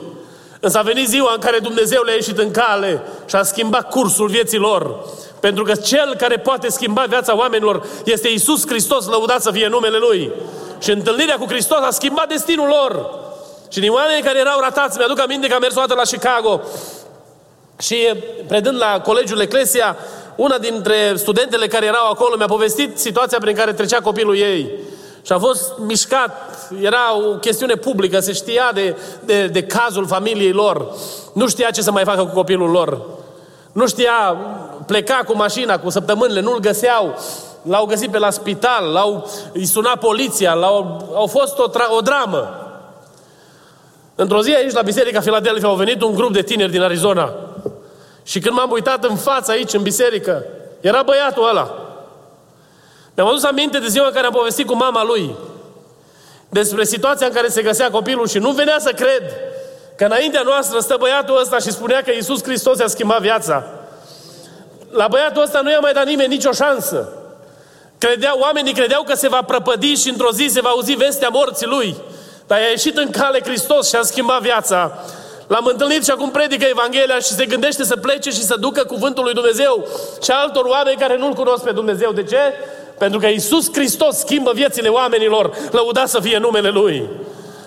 Însă 0.60 0.78
a 0.78 0.82
venit 0.82 1.08
ziua 1.08 1.32
în 1.34 1.39
care 1.39 1.60
Dumnezeu 1.60 2.01
le-a 2.04 2.13
ieșit 2.13 2.38
în 2.38 2.51
cale 2.51 3.01
și 3.25 3.36
a 3.36 3.43
schimbat 3.43 3.89
cursul 3.89 4.28
vieții 4.28 4.58
lor. 4.58 5.06
Pentru 5.39 5.63
că 5.63 5.75
Cel 5.75 6.15
care 6.17 6.38
poate 6.38 6.69
schimba 6.69 7.06
viața 7.10 7.38
oamenilor 7.38 7.86
este 8.06 8.28
Isus 8.28 8.67
Hristos, 8.67 9.06
lăudat 9.06 9.41
să 9.41 9.51
fie 9.51 9.67
numele 9.67 9.97
Lui. 9.97 10.32
Și 10.80 10.91
întâlnirea 10.91 11.38
cu 11.38 11.45
Hristos 11.45 11.80
a 11.82 11.91
schimbat 11.91 12.28
destinul 12.28 12.67
lor. 12.67 13.10
Și 13.69 13.80
din 13.80 13.91
oamenii 13.91 14.23
care 14.23 14.39
erau 14.39 14.60
ratați, 14.60 14.97
mi-aduc 14.97 15.19
aminte 15.19 15.47
că 15.47 15.54
am 15.54 15.62
mers 15.62 15.75
o 15.75 15.80
dată 15.80 15.93
la 15.93 16.01
Chicago 16.01 16.62
și 17.79 17.95
predând 18.47 18.77
la 18.77 19.01
Colegiul 19.01 19.39
Eclesia, 19.39 19.97
una 20.35 20.57
dintre 20.57 21.13
studentele 21.15 21.67
care 21.67 21.85
erau 21.85 22.09
acolo 22.09 22.35
mi-a 22.38 22.45
povestit 22.45 22.97
situația 22.97 23.38
prin 23.41 23.55
care 23.55 23.73
trecea 23.73 24.01
copilul 24.01 24.38
ei. 24.38 24.71
Și 25.21 25.31
a 25.31 25.39
fost 25.39 25.71
mișcat, 25.77 26.67
era 26.81 27.17
o 27.17 27.35
chestiune 27.35 27.75
publică, 27.75 28.19
se 28.19 28.33
știa 28.33 28.71
de, 28.73 28.97
de, 29.25 29.47
de 29.47 29.63
cazul 29.63 30.07
familiei 30.07 30.51
lor. 30.51 30.95
Nu 31.33 31.47
știa 31.47 31.69
ce 31.69 31.81
să 31.81 31.91
mai 31.91 32.03
facă 32.03 32.23
cu 32.23 32.33
copilul 32.33 32.69
lor. 32.69 33.01
Nu 33.71 33.88
știa, 33.88 34.38
pleca 34.85 35.21
cu 35.27 35.35
mașina, 35.35 35.79
cu 35.79 35.89
săptămânile, 35.89 36.41
nu-l 36.41 36.59
găseau. 36.59 37.19
L-au 37.61 37.85
găsit 37.85 38.11
pe 38.11 38.17
la 38.17 38.29
spital, 38.29 38.91
l-au 38.91 39.29
îi 39.53 39.65
suna 39.65 39.95
poliția, 39.95 40.53
l-au, 40.53 41.11
au 41.15 41.27
fost 41.27 41.59
o, 41.59 41.69
tra- 41.69 41.97
o 41.97 41.99
dramă. 41.99 42.59
Într-o 44.15 44.41
zi 44.41 44.53
aici, 44.53 44.73
la 44.73 44.81
Biserica 44.81 45.19
Filadelfia, 45.19 45.67
au 45.67 45.75
venit 45.75 46.01
un 46.01 46.15
grup 46.15 46.33
de 46.33 46.41
tineri 46.41 46.71
din 46.71 46.81
Arizona. 46.81 47.33
Și 48.25 48.39
când 48.39 48.55
m-am 48.55 48.71
uitat 48.71 49.03
în 49.03 49.15
față 49.15 49.51
aici, 49.51 49.73
în 49.73 49.81
biserică, 49.81 50.43
era 50.81 51.01
băiatul 51.03 51.49
ăla. 51.49 51.73
Mi-am 53.15 53.27
adus 53.27 53.43
aminte 53.43 53.79
de 53.79 53.88
ziua 53.88 54.05
în 54.05 54.13
care 54.13 54.25
am 54.25 54.33
povestit 54.33 54.65
cu 54.65 54.75
mama 54.75 55.03
lui 55.03 55.35
despre 56.49 56.83
situația 56.83 57.27
în 57.27 57.33
care 57.33 57.47
se 57.47 57.61
găsea 57.61 57.89
copilul 57.89 58.27
și 58.27 58.38
nu 58.38 58.51
venea 58.51 58.79
să 58.79 58.91
cred 58.91 59.23
că 59.97 60.05
înaintea 60.05 60.41
noastră 60.41 60.79
stă 60.79 60.95
băiatul 60.99 61.39
ăsta 61.39 61.57
și 61.57 61.71
spunea 61.71 62.01
că 62.01 62.11
Iisus 62.11 62.43
Hristos 62.43 62.79
i-a 62.79 62.88
schimbat 62.88 63.21
viața. 63.21 63.63
La 64.91 65.07
băiatul 65.07 65.41
ăsta 65.41 65.61
nu 65.61 65.71
i-a 65.71 65.79
mai 65.79 65.93
dat 65.93 66.05
nimeni 66.05 66.33
nicio 66.33 66.51
șansă. 66.51 67.09
Credea, 67.97 68.39
oamenii 68.39 68.73
credeau 68.73 69.03
că 69.03 69.15
se 69.15 69.27
va 69.27 69.41
prăpădi 69.41 69.93
și 69.93 70.09
într-o 70.09 70.31
zi 70.31 70.47
se 70.47 70.61
va 70.61 70.69
auzi 70.69 70.93
vestea 70.93 71.29
morții 71.29 71.67
lui. 71.67 71.95
Dar 72.47 72.59
i-a 72.59 72.67
ieșit 72.67 72.97
în 72.97 73.09
cale 73.09 73.41
Hristos 73.43 73.89
și 73.89 73.95
a 73.95 74.01
schimbat 74.01 74.41
viața. 74.41 74.99
L-am 75.47 75.65
întâlnit 75.65 76.03
și 76.03 76.12
acum 76.12 76.31
predică 76.31 76.65
Evanghelia 76.69 77.19
și 77.19 77.34
se 77.34 77.45
gândește 77.45 77.84
să 77.84 77.95
plece 77.95 78.29
și 78.29 78.43
să 78.43 78.55
ducă 78.60 78.84
cuvântul 78.84 79.23
lui 79.23 79.34
Dumnezeu 79.34 79.88
și 80.23 80.31
altor 80.31 80.65
oameni 80.65 80.97
care 80.97 81.17
nu-L 81.17 81.34
cunosc 81.34 81.63
pe 81.63 81.71
Dumnezeu. 81.71 82.12
De 82.12 82.23
ce? 82.23 82.38
Pentru 82.97 83.19
că 83.19 83.27
Isus 83.27 83.73
Hristos 83.73 84.17
schimbă 84.17 84.51
viețile 84.53 84.89
oamenilor, 84.89 85.51
lăuda 85.71 86.05
să 86.05 86.19
fie 86.19 86.38
numele 86.38 86.69
Lui. 86.69 87.10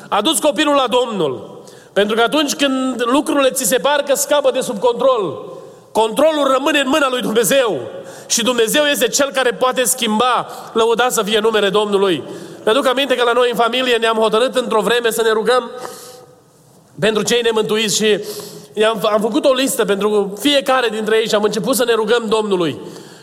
A 0.09 0.21
dus 0.21 0.39
copilul 0.39 0.75
la 0.75 0.87
Domnul. 0.91 1.63
Pentru 1.93 2.17
că 2.17 2.23
atunci 2.23 2.55
când 2.55 3.03
lucrurile 3.05 3.51
ți 3.51 3.65
se 3.65 3.79
par 3.79 4.03
că 4.03 4.15
scapă 4.15 4.51
de 4.51 4.61
sub 4.61 4.79
control, 4.79 5.45
controlul 5.93 6.51
rămâne 6.53 6.79
în 6.79 6.89
mâna 6.89 7.09
lui 7.11 7.21
Dumnezeu. 7.21 7.81
Și 8.27 8.43
Dumnezeu 8.43 8.85
este 8.85 9.09
Cel 9.09 9.31
care 9.31 9.51
poate 9.51 9.85
schimba, 9.85 10.47
lăuda 10.73 11.09
să 11.09 11.23
fie 11.23 11.39
numele 11.39 11.69
Domnului. 11.69 12.23
Mi-aduc 12.65 12.87
aminte 12.87 13.15
că 13.15 13.25
la 13.25 13.33
noi 13.33 13.49
în 13.51 13.57
familie 13.57 13.97
ne-am 13.97 14.17
hotărât 14.17 14.55
într-o 14.57 14.81
vreme 14.81 15.11
să 15.11 15.23
ne 15.23 15.31
rugăm 15.31 15.71
pentru 16.99 17.23
cei 17.23 17.41
nemântuiți 17.43 17.97
și 17.97 18.21
am, 18.85 19.09
am 19.13 19.21
făcut 19.21 19.45
o 19.45 19.53
listă 19.53 19.85
pentru 19.85 20.39
fiecare 20.41 20.89
dintre 20.89 21.17
ei 21.17 21.29
și 21.29 21.35
am 21.35 21.43
început 21.43 21.77
să 21.77 21.85
ne 21.85 21.93
rugăm 21.95 22.25
Domnului. 22.29 22.81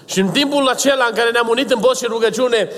Și 0.08 0.20
în 0.20 0.28
timpul 0.28 0.68
acela 0.68 1.06
în 1.10 1.16
care 1.16 1.30
ne-am 1.30 1.48
unit 1.50 1.72
în 1.72 1.80
post 1.80 2.00
și 2.00 2.06
rugăciune, 2.08 2.70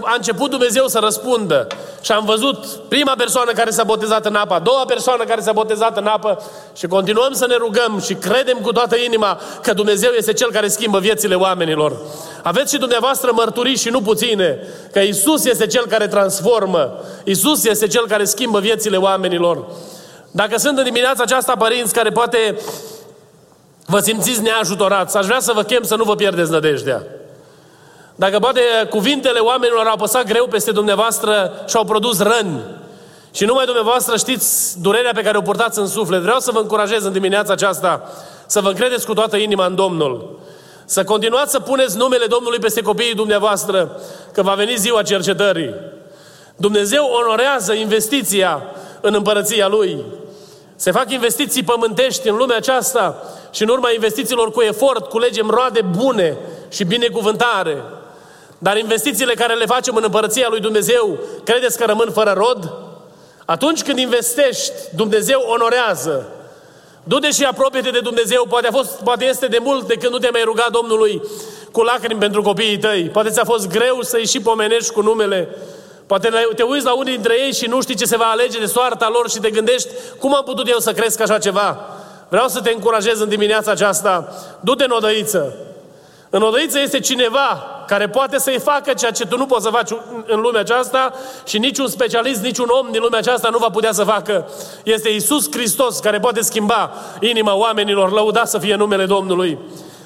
a 0.00 0.14
început 0.16 0.50
Dumnezeu 0.50 0.86
să 0.86 0.98
răspundă. 0.98 1.66
Și 2.02 2.12
am 2.12 2.24
văzut 2.24 2.66
prima 2.88 3.14
persoană 3.16 3.52
care 3.52 3.70
s-a 3.70 3.84
botezat 3.84 4.26
în 4.26 4.34
apă, 4.34 4.54
a 4.54 4.58
doua 4.58 4.84
persoană 4.84 5.24
care 5.24 5.40
s-a 5.40 5.52
botezat 5.52 5.96
în 5.96 6.06
apă 6.06 6.42
și 6.76 6.86
continuăm 6.86 7.32
să 7.32 7.46
ne 7.46 7.54
rugăm 7.54 8.00
și 8.04 8.14
credem 8.14 8.58
cu 8.62 8.72
toată 8.72 8.96
inima 8.96 9.40
că 9.62 9.72
Dumnezeu 9.72 10.10
este 10.10 10.32
Cel 10.32 10.50
care 10.50 10.68
schimbă 10.68 10.98
viețile 10.98 11.34
oamenilor. 11.34 11.96
Aveți 12.42 12.72
și 12.72 12.80
dumneavoastră 12.80 13.30
mărturii 13.34 13.76
și 13.76 13.88
nu 13.88 14.00
puține, 14.00 14.58
că 14.92 14.98
Isus 14.98 15.44
este 15.44 15.66
Cel 15.66 15.86
care 15.86 16.08
transformă, 16.08 16.98
Isus 17.24 17.64
este 17.64 17.86
Cel 17.86 18.06
care 18.06 18.24
schimbă 18.24 18.58
viețile 18.58 18.96
oamenilor. 18.96 19.66
Dacă 20.34 20.58
sunt 20.58 20.78
în 20.78 20.84
dimineața 20.84 21.22
aceasta 21.22 21.56
părinți 21.58 21.92
care 21.92 22.10
poate 22.10 22.58
vă 23.86 23.98
simțiți 23.98 24.42
neajutorați, 24.42 25.16
aș 25.16 25.26
vrea 25.26 25.40
să 25.40 25.52
vă 25.52 25.62
chem 25.62 25.82
să 25.82 25.96
nu 25.96 26.04
vă 26.04 26.14
pierdeți 26.14 26.50
nădejdea. 26.50 27.02
Dacă 28.14 28.38
poate 28.38 28.60
cuvintele 28.90 29.38
oamenilor 29.38 29.86
au 29.86 29.92
apăsat 29.92 30.24
greu 30.24 30.46
peste 30.46 30.70
dumneavoastră 30.70 31.52
și 31.66 31.76
au 31.76 31.84
produs 31.84 32.18
răni, 32.20 32.60
și 33.32 33.44
numai 33.44 33.64
dumneavoastră 33.64 34.16
știți 34.16 34.80
durerea 34.80 35.12
pe 35.14 35.22
care 35.22 35.38
o 35.38 35.40
purtați 35.40 35.78
în 35.78 35.86
suflet, 35.86 36.20
vreau 36.20 36.38
să 36.38 36.50
vă 36.50 36.58
încurajez 36.58 37.04
în 37.04 37.12
dimineața 37.12 37.52
aceasta 37.52 38.10
să 38.46 38.60
vă 38.60 38.68
încredeți 38.68 39.06
cu 39.06 39.14
toată 39.14 39.36
inima 39.36 39.66
în 39.66 39.74
Domnul. 39.74 40.40
Să 40.84 41.04
continuați 41.04 41.50
să 41.50 41.60
puneți 41.60 41.96
numele 41.96 42.26
Domnului 42.26 42.58
peste 42.58 42.80
copiii 42.80 43.14
dumneavoastră, 43.14 44.00
că 44.32 44.42
va 44.42 44.54
veni 44.54 44.76
ziua 44.76 45.02
cercetării. 45.02 45.74
Dumnezeu 46.56 47.04
onorează 47.04 47.72
investiția 47.72 48.62
în 49.00 49.14
împărăția 49.14 49.68
Lui. 49.68 50.04
Se 50.82 50.90
fac 50.90 51.10
investiții 51.10 51.62
pământești 51.62 52.28
în 52.28 52.36
lumea 52.36 52.56
aceasta 52.56 53.22
și 53.50 53.62
în 53.62 53.68
urma 53.68 53.90
investițiilor 53.90 54.50
cu 54.50 54.60
efort 54.60 55.08
culegem 55.08 55.50
roade 55.50 55.80
bune 55.96 56.36
și 56.68 56.84
binecuvântare. 56.84 57.82
Dar 58.58 58.76
investițiile 58.76 59.34
care 59.34 59.54
le 59.54 59.66
facem 59.66 59.96
în 59.96 60.02
împărăția 60.04 60.46
lui 60.48 60.60
Dumnezeu, 60.60 61.18
credeți 61.44 61.78
că 61.78 61.84
rămân 61.84 62.10
fără 62.12 62.32
rod? 62.36 62.72
Atunci 63.44 63.82
când 63.82 63.98
investești, 63.98 64.72
Dumnezeu 64.94 65.40
onorează. 65.46 66.28
Du-te 67.04 67.30
și 67.30 67.44
apropie 67.44 67.80
de 67.80 68.00
Dumnezeu, 68.00 68.46
poate, 68.48 68.66
a 68.66 68.72
fost, 68.72 69.02
poate 69.02 69.24
este 69.24 69.46
de 69.46 69.58
mult 69.60 69.86
de 69.86 69.94
când 69.94 70.12
nu 70.12 70.18
te 70.18 70.28
mai 70.32 70.42
rugat 70.44 70.70
Domnului 70.70 71.22
cu 71.72 71.82
lacrimi 71.82 72.20
pentru 72.20 72.42
copiii 72.42 72.78
tăi. 72.78 73.10
Poate 73.12 73.30
ți-a 73.30 73.44
fost 73.44 73.68
greu 73.68 74.00
să-i 74.00 74.26
și 74.26 74.40
pomenești 74.40 74.92
cu 74.92 75.02
numele. 75.02 75.48
Poate 76.12 76.30
te 76.56 76.62
uiți 76.62 76.84
la 76.84 76.92
unii 76.92 77.12
dintre 77.12 77.34
ei 77.40 77.52
și 77.52 77.66
nu 77.66 77.80
știi 77.80 77.94
ce 77.94 78.04
se 78.04 78.16
va 78.16 78.24
alege 78.24 78.58
de 78.58 78.66
soarta 78.66 79.08
lor 79.12 79.30
și 79.30 79.38
te 79.38 79.50
gândești 79.50 79.88
cum 80.18 80.34
am 80.34 80.42
putut 80.44 80.68
eu 80.68 80.78
să 80.78 80.92
cresc 80.92 81.20
așa 81.20 81.38
ceva. 81.38 81.78
Vreau 82.28 82.48
să 82.48 82.60
te 82.60 82.70
încurajez 82.70 83.20
în 83.20 83.28
dimineața 83.28 83.70
aceasta. 83.70 84.32
Du-te 84.60 84.84
în 84.84 84.90
odăiță. 84.90 85.54
În 86.30 86.42
odăiță 86.42 86.80
este 86.80 87.00
cineva 87.00 87.66
care 87.86 88.08
poate 88.08 88.38
să-i 88.38 88.58
facă 88.58 88.92
ceea 88.92 89.10
ce 89.10 89.26
tu 89.26 89.36
nu 89.36 89.46
poți 89.46 89.64
să 89.64 89.70
faci 89.70 89.90
în 90.26 90.40
lumea 90.40 90.60
aceasta 90.60 91.12
și 91.44 91.58
niciun 91.58 91.88
specialist, 91.88 92.42
niciun 92.42 92.68
om 92.80 92.88
din 92.90 93.00
lumea 93.00 93.18
aceasta 93.18 93.48
nu 93.48 93.58
va 93.58 93.68
putea 93.68 93.92
să 93.92 94.04
facă. 94.04 94.48
Este 94.82 95.08
Isus 95.08 95.52
Hristos 95.52 95.98
care 95.98 96.18
poate 96.18 96.40
schimba 96.40 96.92
inima 97.20 97.54
oamenilor. 97.54 98.12
Lăuda 98.12 98.44
să 98.44 98.58
fie 98.58 98.74
numele 98.74 99.04
Domnului. 99.04 99.58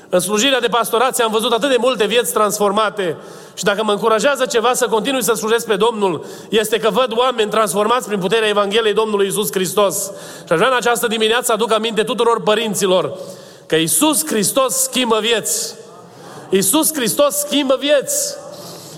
În 0.09 0.21
slujirea 0.21 0.61
de 0.61 0.67
pastorație 0.67 1.25
am 1.25 1.31
văzut 1.31 1.53
atât 1.53 1.71
de 1.71 1.77
multe 1.79 2.07
vieți 2.07 2.33
transformate 2.33 3.17
și 3.55 3.65
dacă 3.65 3.85
mă 3.85 3.93
încurajează 3.93 4.47
ceva 4.47 4.75
să 4.75 4.87
continui 4.87 5.23
să 5.23 5.33
slujesc 5.33 5.67
pe 5.67 5.77
Domnul, 5.77 6.25
este 6.49 6.79
că 6.79 6.91
văd 6.91 7.13
oameni 7.17 7.51
transformați 7.51 8.07
prin 8.07 8.19
puterea 8.19 8.49
Evangheliei 8.49 8.95
Domnului 8.95 9.27
Isus 9.27 9.53
Hristos. 9.53 10.11
Și 10.47 10.53
aș 10.53 10.57
vrea 10.57 10.69
în 10.69 10.77
această 10.77 11.07
dimineață 11.07 11.45
să 11.45 11.53
aduc 11.53 11.73
aminte 11.73 12.03
tuturor 12.03 12.43
părinților 12.43 13.19
că 13.67 13.77
Isus 13.77 14.27
Hristos 14.27 14.75
schimbă 14.75 15.19
vieți. 15.21 15.75
Isus 16.51 16.95
Hristos 16.95 17.35
schimbă 17.35 17.77
vieți. 17.81 18.37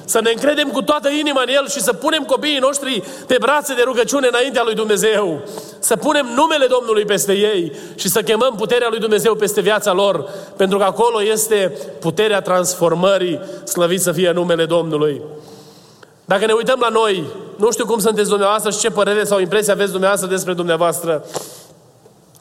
Să 0.08 0.20
ne 0.20 0.30
încredem 0.30 0.68
cu 0.68 0.82
toată 0.82 1.08
inima 1.08 1.42
în 1.42 1.48
El 1.48 1.68
și 1.68 1.80
să 1.80 1.92
punem 1.92 2.22
copiii 2.22 2.58
noștri 2.58 3.02
pe 3.26 3.36
brațe 3.40 3.74
de 3.74 3.82
rugăciune 3.84 4.26
înaintea 4.26 4.62
lui 4.64 4.74
Dumnezeu. 4.74 5.40
Să 5.78 5.96
punem 5.96 6.26
numele 6.34 6.66
Domnului 6.66 7.04
peste 7.04 7.32
ei 7.32 7.72
și 7.94 8.08
să 8.08 8.20
chemăm 8.22 8.54
puterea 8.56 8.88
lui 8.90 8.98
Dumnezeu 8.98 9.34
peste 9.34 9.60
viața 9.60 9.92
lor. 9.92 10.30
Pentru 10.56 10.78
că 10.78 10.84
acolo 10.84 11.22
este 11.22 11.76
puterea 12.00 12.40
transformării, 12.40 13.40
slăvit 13.64 14.00
să 14.00 14.12
fie 14.12 14.30
numele 14.30 14.64
Domnului. 14.64 15.22
Dacă 16.24 16.46
ne 16.46 16.52
uităm 16.52 16.78
la 16.80 16.88
noi, 16.88 17.24
nu 17.56 17.70
știu 17.70 17.86
cum 17.86 17.98
sunteți 17.98 18.28
dumneavoastră 18.28 18.70
și 18.70 18.78
ce 18.78 18.90
părere 18.90 19.24
sau 19.24 19.40
impresie 19.40 19.72
aveți 19.72 19.90
dumneavoastră 19.90 20.28
despre 20.28 20.52
dumneavoastră. 20.52 21.24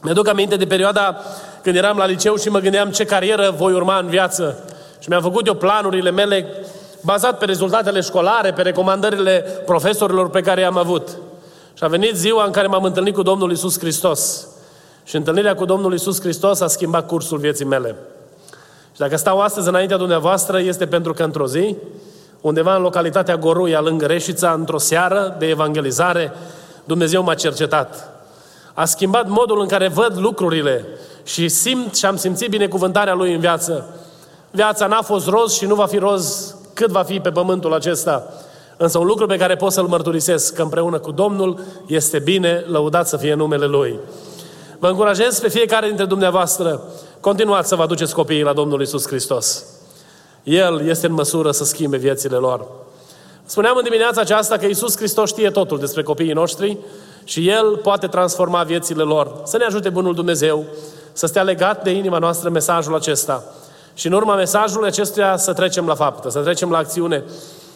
Mi-aduc 0.01 0.27
aminte 0.27 0.55
de 0.55 0.65
perioada 0.65 1.21
când 1.63 1.75
eram 1.75 1.97
la 1.97 2.05
liceu 2.05 2.35
și 2.35 2.49
mă 2.49 2.59
gândeam 2.59 2.91
ce 2.91 3.05
carieră 3.05 3.53
voi 3.57 3.73
urma 3.73 3.97
în 3.97 4.07
viață. 4.07 4.63
Și 4.99 5.09
mi-am 5.09 5.21
făcut 5.21 5.47
eu 5.47 5.53
planurile 5.53 6.11
mele 6.11 6.65
bazat 7.07 7.37
pe 7.37 7.45
rezultatele 7.45 8.01
școlare, 8.01 8.53
pe 8.53 8.61
recomandările 8.61 9.45
profesorilor 9.65 10.29
pe 10.29 10.41
care 10.41 10.61
i-am 10.61 10.77
avut. 10.77 11.09
Și 11.73 11.83
a 11.83 11.87
venit 11.87 12.15
ziua 12.15 12.43
în 12.45 12.51
care 12.51 12.67
m-am 12.67 12.83
întâlnit 12.83 13.13
cu 13.13 13.21
Domnul 13.21 13.51
Isus 13.51 13.79
Hristos. 13.79 14.47
Și 15.03 15.15
întâlnirea 15.15 15.55
cu 15.55 15.65
Domnul 15.65 15.93
Isus 15.93 16.21
Hristos 16.21 16.61
a 16.61 16.67
schimbat 16.67 17.07
cursul 17.07 17.37
vieții 17.37 17.65
mele. 17.65 17.95
Și 18.91 18.99
dacă 18.99 19.15
stau 19.15 19.39
astăzi 19.39 19.67
înaintea 19.67 19.97
dumneavoastră, 19.97 20.59
este 20.59 20.87
pentru 20.87 21.13
că 21.13 21.23
într-o 21.23 21.47
zi, 21.47 21.75
undeva 22.41 22.75
în 22.75 22.81
localitatea 22.81 23.37
Goruia, 23.37 23.81
lângă 23.81 24.05
Reșița, 24.05 24.51
într-o 24.51 24.77
seară 24.77 25.35
de 25.39 25.45
evangelizare, 25.45 26.33
Dumnezeu 26.83 27.23
m-a 27.23 27.33
cercetat. 27.33 28.09
A 28.73 28.85
schimbat 28.85 29.27
modul 29.27 29.61
în 29.61 29.67
care 29.67 29.87
văd 29.87 30.17
lucrurile 30.17 30.85
și 31.23 31.47
simt 31.47 31.95
și 31.95 32.05
am 32.05 32.15
simțit 32.15 32.49
binecuvântarea 32.49 33.13
Lui 33.13 33.33
în 33.33 33.39
viață. 33.39 33.85
Viața 34.51 34.87
n-a 34.87 35.01
fost 35.01 35.27
roz 35.27 35.53
și 35.53 35.65
nu 35.65 35.75
va 35.75 35.85
fi 35.85 35.97
roz 35.97 36.55
cât 36.77 36.89
va 36.89 37.03
fi 37.03 37.19
pe 37.19 37.29
pământul 37.29 37.73
acesta. 37.73 38.33
Însă 38.77 38.97
un 38.97 39.05
lucru 39.05 39.25
pe 39.25 39.37
care 39.37 39.55
pot 39.55 39.71
să-l 39.71 39.87
mărturisesc, 39.87 40.53
că 40.53 40.61
împreună 40.61 40.99
cu 40.99 41.11
Domnul 41.11 41.59
este 41.87 42.19
bine, 42.19 42.65
lăudat 42.67 43.07
să 43.07 43.17
fie 43.17 43.33
numele 43.33 43.65
Lui. 43.65 43.99
Vă 44.79 44.87
încurajez 44.87 45.39
pe 45.39 45.49
fiecare 45.49 45.87
dintre 45.87 46.05
dumneavoastră 46.05 46.81
Continuați 47.19 47.67
să 47.67 47.75
vă 47.75 47.81
aduceți 47.81 48.13
copiii 48.13 48.41
la 48.41 48.53
Domnul 48.53 48.81
Isus 48.81 49.07
Hristos. 49.07 49.65
El 50.43 50.87
este 50.87 51.07
în 51.07 51.13
măsură 51.13 51.51
să 51.51 51.63
schimbe 51.63 51.97
viețile 51.97 52.35
lor. 52.35 52.65
Spuneam 53.45 53.77
în 53.77 53.83
dimineața 53.83 54.21
aceasta 54.21 54.57
că 54.57 54.65
Isus 54.65 54.97
Hristos 54.97 55.29
știe 55.29 55.49
totul 55.49 55.79
despre 55.79 56.03
copiii 56.03 56.33
noștri 56.33 56.77
și 57.23 57.49
El 57.49 57.77
poate 57.77 58.07
transforma 58.07 58.63
viețile 58.63 59.03
lor. 59.03 59.41
Să 59.43 59.57
ne 59.57 59.65
ajute 59.65 59.89
Bunul 59.89 60.13
Dumnezeu 60.13 60.65
să 61.13 61.25
stea 61.25 61.43
legat 61.43 61.83
de 61.83 61.89
inima 61.89 62.17
noastră 62.17 62.49
mesajul 62.49 62.95
acesta. 62.95 63.43
Și 63.97 64.07
în 64.07 64.13
urma 64.13 64.35
mesajului 64.35 64.87
acestuia 64.87 65.37
să 65.37 65.53
trecem 65.53 65.87
la 65.87 65.95
faptă, 65.95 66.29
să 66.29 66.39
trecem 66.39 66.71
la 66.71 66.77
acțiune. 66.77 67.23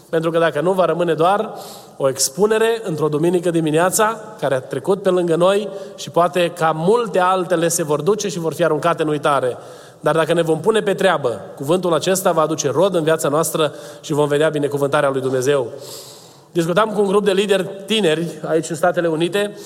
Pentru 0.10 0.31
că 0.31 0.39
dacă 0.39 0.62
nu, 0.62 0.71
va 0.71 0.86
rămâne 0.86 1.13
doar 1.13 1.53
o 1.97 2.10
expunere 2.10 2.81
într-o 2.84 3.07
duminică 3.07 3.49
dimineața 3.49 4.19
care 4.39 4.55
a 4.55 4.60
trecut 4.60 5.01
pe 5.01 5.10
lângă 5.10 5.36
noi 5.36 5.69
și 5.95 6.10
poate 6.10 6.51
ca 6.55 6.71
multe 6.75 7.19
altele 7.19 7.67
se 7.67 7.84
vor 7.84 8.01
duce 8.01 8.27
și 8.27 8.39
vor 8.39 8.53
fi 8.53 8.63
aruncate 8.63 9.01
în 9.01 9.07
uitare. 9.07 9.57
Dar 9.99 10.15
dacă 10.15 10.34
ne 10.34 10.41
vom 10.41 10.60
pune 10.60 10.79
pe 10.79 10.93
treabă, 10.93 11.41
cuvântul 11.55 11.93
acesta 11.93 12.31
va 12.31 12.41
aduce 12.41 12.69
rod 12.69 12.95
în 12.95 13.03
viața 13.03 13.29
noastră 13.29 13.73
și 14.01 14.13
vom 14.13 14.27
vedea 14.27 14.49
binecuvântarea 14.49 15.10
lui 15.10 15.21
Dumnezeu. 15.21 15.67
Discutam 16.51 16.89
cu 16.89 17.01
un 17.01 17.07
grup 17.07 17.25
de 17.25 17.31
lideri 17.31 17.69
tineri 17.86 18.27
aici 18.47 18.69
în 18.69 18.75
Statele 18.75 19.07
Unite 19.07 19.57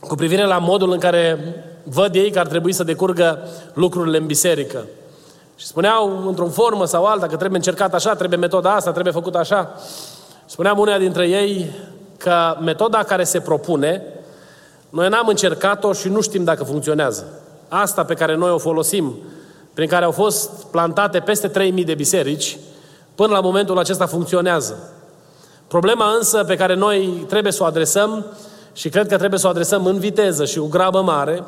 cu 0.00 0.14
privire 0.14 0.44
la 0.44 0.58
modul 0.58 0.92
în 0.92 0.98
care 0.98 1.38
văd 1.82 2.14
ei 2.14 2.30
că 2.30 2.38
ar 2.38 2.46
trebui 2.46 2.72
să 2.72 2.84
decurgă 2.84 3.38
lucrurile 3.74 4.16
în 4.16 4.26
biserică. 4.26 4.84
Și 5.56 5.66
spuneau 5.66 6.26
într-o 6.26 6.48
formă 6.48 6.84
sau 6.84 7.04
alta 7.04 7.26
că 7.26 7.36
trebuie 7.36 7.58
încercat 7.58 7.94
așa, 7.94 8.14
trebuie 8.14 8.38
metoda 8.38 8.74
asta, 8.74 8.92
trebuie 8.92 9.12
făcut 9.12 9.34
așa. 9.34 9.74
Spuneam 10.46 10.78
unea 10.78 10.98
dintre 10.98 11.28
ei 11.28 11.70
că 12.16 12.56
metoda 12.60 13.02
care 13.02 13.24
se 13.24 13.40
propune, 13.40 14.02
noi 14.88 15.08
n-am 15.08 15.28
încercat-o 15.28 15.92
și 15.92 16.08
nu 16.08 16.20
știm 16.20 16.44
dacă 16.44 16.64
funcționează. 16.64 17.26
Asta 17.68 18.04
pe 18.04 18.14
care 18.14 18.36
noi 18.36 18.50
o 18.50 18.58
folosim, 18.58 19.14
prin 19.74 19.88
care 19.88 20.04
au 20.04 20.10
fost 20.10 20.50
plantate 20.70 21.20
peste 21.20 21.48
3000 21.48 21.84
de 21.84 21.94
biserici, 21.94 22.58
până 23.14 23.32
la 23.32 23.40
momentul 23.40 23.78
acesta 23.78 24.06
funcționează. 24.06 24.92
Problema 25.66 26.14
însă 26.16 26.44
pe 26.44 26.56
care 26.56 26.74
noi 26.74 27.24
trebuie 27.28 27.52
să 27.52 27.62
o 27.62 27.66
adresăm 27.66 28.24
și 28.72 28.88
cred 28.88 29.08
că 29.08 29.16
trebuie 29.16 29.38
să 29.38 29.46
o 29.46 29.50
adresăm 29.50 29.86
în 29.86 29.98
viteză 29.98 30.44
și 30.44 30.58
cu 30.58 30.66
grabă 30.66 31.02
mare, 31.02 31.44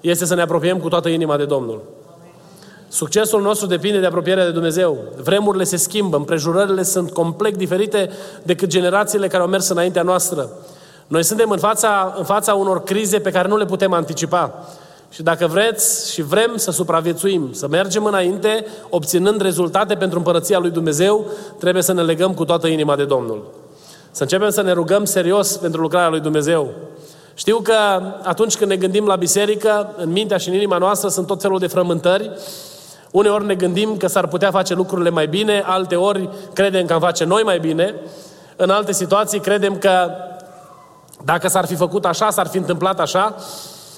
este 0.00 0.24
să 0.24 0.34
ne 0.34 0.42
apropiem 0.42 0.78
cu 0.78 0.88
toată 0.88 1.08
inima 1.08 1.36
de 1.36 1.44
Domnul. 1.44 1.82
Succesul 2.92 3.42
nostru 3.42 3.66
depinde 3.66 3.98
de 3.98 4.06
apropierea 4.06 4.44
de 4.44 4.50
Dumnezeu. 4.50 4.98
Vremurile 5.22 5.64
se 5.64 5.76
schimbă, 5.76 6.16
împrejurările 6.16 6.82
sunt 6.82 7.10
complet 7.10 7.56
diferite 7.56 8.10
decât 8.42 8.68
generațiile 8.68 9.26
care 9.26 9.42
au 9.42 9.48
mers 9.48 9.68
înaintea 9.68 10.02
noastră. 10.02 10.50
Noi 11.06 11.24
suntem 11.24 11.50
în 11.50 11.58
fața, 11.58 12.14
în 12.18 12.24
fața 12.24 12.54
unor 12.54 12.82
crize 12.82 13.18
pe 13.18 13.30
care 13.30 13.48
nu 13.48 13.56
le 13.56 13.64
putem 13.64 13.92
anticipa. 13.92 14.68
Și 15.10 15.22
dacă 15.22 15.46
vreți 15.46 16.12
și 16.12 16.22
vrem 16.22 16.52
să 16.56 16.70
supraviețuim, 16.70 17.52
să 17.52 17.68
mergem 17.68 18.04
înainte, 18.04 18.66
obținând 18.88 19.40
rezultate 19.40 19.94
pentru 19.94 20.18
împărăția 20.18 20.58
lui 20.58 20.70
Dumnezeu, 20.70 21.26
trebuie 21.58 21.82
să 21.82 21.92
ne 21.92 22.02
legăm 22.02 22.34
cu 22.34 22.44
toată 22.44 22.66
inima 22.66 22.96
de 22.96 23.04
Domnul. 23.04 23.44
Să 24.10 24.22
începem 24.22 24.50
să 24.50 24.62
ne 24.62 24.72
rugăm 24.72 25.04
serios 25.04 25.56
pentru 25.56 25.80
lucrarea 25.80 26.08
lui 26.08 26.20
Dumnezeu. 26.20 26.70
Știu 27.34 27.56
că 27.56 27.74
atunci 28.22 28.56
când 28.56 28.70
ne 28.70 28.76
gândim 28.76 29.06
la 29.06 29.16
biserică, 29.16 29.94
în 29.96 30.10
mintea 30.10 30.36
și 30.36 30.48
în 30.48 30.54
inima 30.54 30.78
noastră 30.78 31.08
sunt 31.08 31.26
tot 31.26 31.40
felul 31.40 31.58
de 31.58 31.66
frământări. 31.66 32.30
Uneori 33.12 33.46
ne 33.46 33.54
gândim 33.54 33.96
că 33.96 34.06
s-ar 34.06 34.26
putea 34.26 34.50
face 34.50 34.74
lucrurile 34.74 35.10
mai 35.10 35.26
bine, 35.26 35.62
alte 35.66 35.96
ori 35.96 36.28
credem 36.52 36.86
că 36.86 36.92
am 36.92 37.00
face 37.00 37.24
noi 37.24 37.42
mai 37.42 37.58
bine. 37.58 37.94
În 38.56 38.70
alte 38.70 38.92
situații 38.92 39.40
credem 39.40 39.78
că 39.78 40.10
dacă 41.24 41.48
s-ar 41.48 41.66
fi 41.66 41.74
făcut 41.74 42.04
așa, 42.04 42.30
s-ar 42.30 42.46
fi 42.46 42.56
întâmplat 42.56 43.00
așa. 43.00 43.34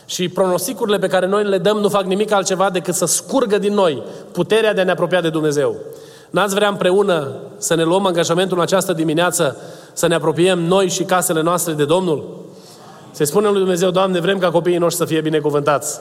Și 0.06 0.28
pronosticurile 0.28 0.98
pe 0.98 1.06
care 1.06 1.26
noi 1.26 1.44
le 1.44 1.58
dăm 1.58 1.76
nu 1.76 1.88
fac 1.88 2.04
nimic 2.04 2.32
altceva 2.32 2.70
decât 2.70 2.94
să 2.94 3.04
scurgă 3.04 3.58
din 3.58 3.74
noi 3.74 4.02
puterea 4.32 4.74
de 4.74 4.80
a 4.80 4.84
ne 4.84 4.90
apropia 4.90 5.20
de 5.20 5.28
Dumnezeu. 5.28 5.76
N-ați 6.30 6.54
vrea 6.54 6.68
împreună 6.68 7.28
să 7.58 7.74
ne 7.74 7.82
luăm 7.82 8.06
angajamentul 8.06 8.56
în 8.56 8.62
această 8.62 8.92
dimineață, 8.92 9.56
să 9.92 10.06
ne 10.06 10.14
apropiem 10.14 10.58
noi 10.58 10.88
și 10.88 11.02
casele 11.02 11.42
noastre 11.42 11.72
de 11.72 11.84
Domnul? 11.84 12.44
Se 13.10 13.24
spune 13.24 13.48
lui 13.48 13.58
Dumnezeu, 13.58 13.90
Doamne, 13.90 14.20
vrem 14.20 14.38
ca 14.38 14.50
copiii 14.50 14.78
noștri 14.78 15.06
să 15.06 15.12
fie 15.12 15.20
binecuvântați. 15.20 16.00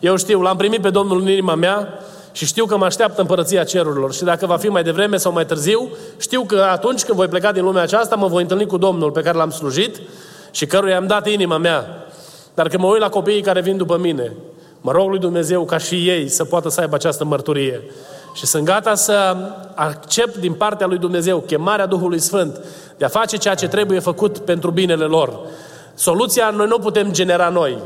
Eu 0.00 0.16
știu, 0.16 0.40
l-am 0.40 0.56
primit 0.56 0.80
pe 0.80 0.90
Domnul 0.90 1.20
în 1.20 1.28
inima 1.28 1.54
mea 1.54 1.88
și 2.32 2.46
știu 2.46 2.64
că 2.64 2.76
mă 2.76 2.84
așteaptă 2.84 3.20
împărăția 3.20 3.64
cerurilor. 3.64 4.12
Și 4.12 4.24
dacă 4.24 4.46
va 4.46 4.56
fi 4.56 4.68
mai 4.68 4.82
devreme 4.82 5.16
sau 5.16 5.32
mai 5.32 5.46
târziu, 5.46 5.88
știu 6.18 6.42
că 6.42 6.66
atunci 6.70 7.04
când 7.04 7.18
voi 7.18 7.28
pleca 7.28 7.52
din 7.52 7.64
lumea 7.64 7.82
aceasta, 7.82 8.16
mă 8.16 8.26
voi 8.26 8.42
întâlni 8.42 8.66
cu 8.66 8.76
Domnul 8.76 9.10
pe 9.10 9.20
care 9.20 9.36
l-am 9.36 9.50
slujit 9.50 10.00
și 10.50 10.66
căruia 10.66 10.96
am 10.96 11.06
dat 11.06 11.28
inima 11.28 11.56
mea. 11.56 12.06
Dar 12.54 12.68
când 12.68 12.82
mă 12.82 12.88
uit 12.88 13.00
la 13.00 13.08
copiii 13.08 13.42
care 13.42 13.60
vin 13.60 13.76
după 13.76 13.96
mine, 13.96 14.32
mă 14.80 14.92
rog 14.92 15.08
lui 15.08 15.18
Dumnezeu 15.18 15.64
ca 15.64 15.78
și 15.78 16.08
ei 16.08 16.28
să 16.28 16.44
poată 16.44 16.68
să 16.68 16.80
aibă 16.80 16.94
această 16.94 17.24
mărturie. 17.24 17.82
Și 18.34 18.46
sunt 18.46 18.64
gata 18.64 18.94
să 18.94 19.36
accept 19.74 20.36
din 20.36 20.52
partea 20.52 20.86
lui 20.86 20.98
Dumnezeu 20.98 21.38
chemarea 21.38 21.86
Duhului 21.86 22.18
Sfânt 22.18 22.60
de 22.96 23.04
a 23.04 23.08
face 23.08 23.36
ceea 23.36 23.54
ce 23.54 23.68
trebuie 23.68 23.98
făcut 23.98 24.38
pentru 24.38 24.70
binele 24.70 25.04
lor. 25.04 25.38
Soluția 25.94 26.50
noi 26.50 26.66
nu 26.66 26.78
putem 26.78 27.12
genera 27.12 27.48
noi. 27.48 27.78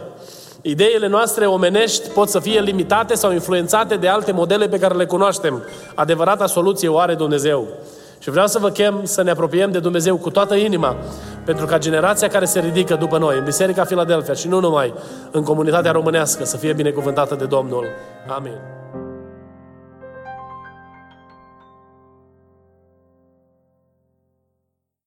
Ideile 0.69 1.07
noastre 1.07 1.47
omenești 1.47 2.09
pot 2.09 2.29
să 2.29 2.41
fie 2.41 2.61
limitate 2.61 3.15
sau 3.15 3.33
influențate 3.33 3.97
de 3.97 4.09
alte 4.09 4.33
modele 4.33 4.69
pe 4.69 4.79
care 4.79 4.95
le 4.95 5.07
cunoaștem. 5.07 5.63
Adevărata 5.95 6.47
soluție 6.47 6.89
o 6.89 6.99
are 6.99 7.15
Dumnezeu. 7.15 7.67
Și 8.19 8.31
vreau 8.31 8.47
să 8.47 8.59
vă 8.59 8.71
chem 8.71 9.01
să 9.03 9.23
ne 9.23 9.31
apropiem 9.31 9.71
de 9.71 9.79
Dumnezeu 9.79 10.17
cu 10.17 10.31
toată 10.31 10.55
inima, 10.55 10.97
pentru 11.45 11.67
ca 11.67 11.79
generația 11.79 12.29
care 12.29 12.45
se 12.45 12.61
ridică 12.61 12.95
după 12.95 13.19
noi, 13.19 13.39
în 13.39 13.45
Biserica 13.45 13.85
Filadelfia 13.85 14.35
și 14.35 14.49
nu 14.49 14.61
numai, 14.61 14.95
în 15.31 15.43
comunitatea 15.43 15.93
românească, 15.93 16.45
să 16.45 16.57
fie 16.57 16.73
binecuvântată 16.73 17.35
de 17.35 17.45
Domnul. 17.45 17.85
Amin. 18.37 18.76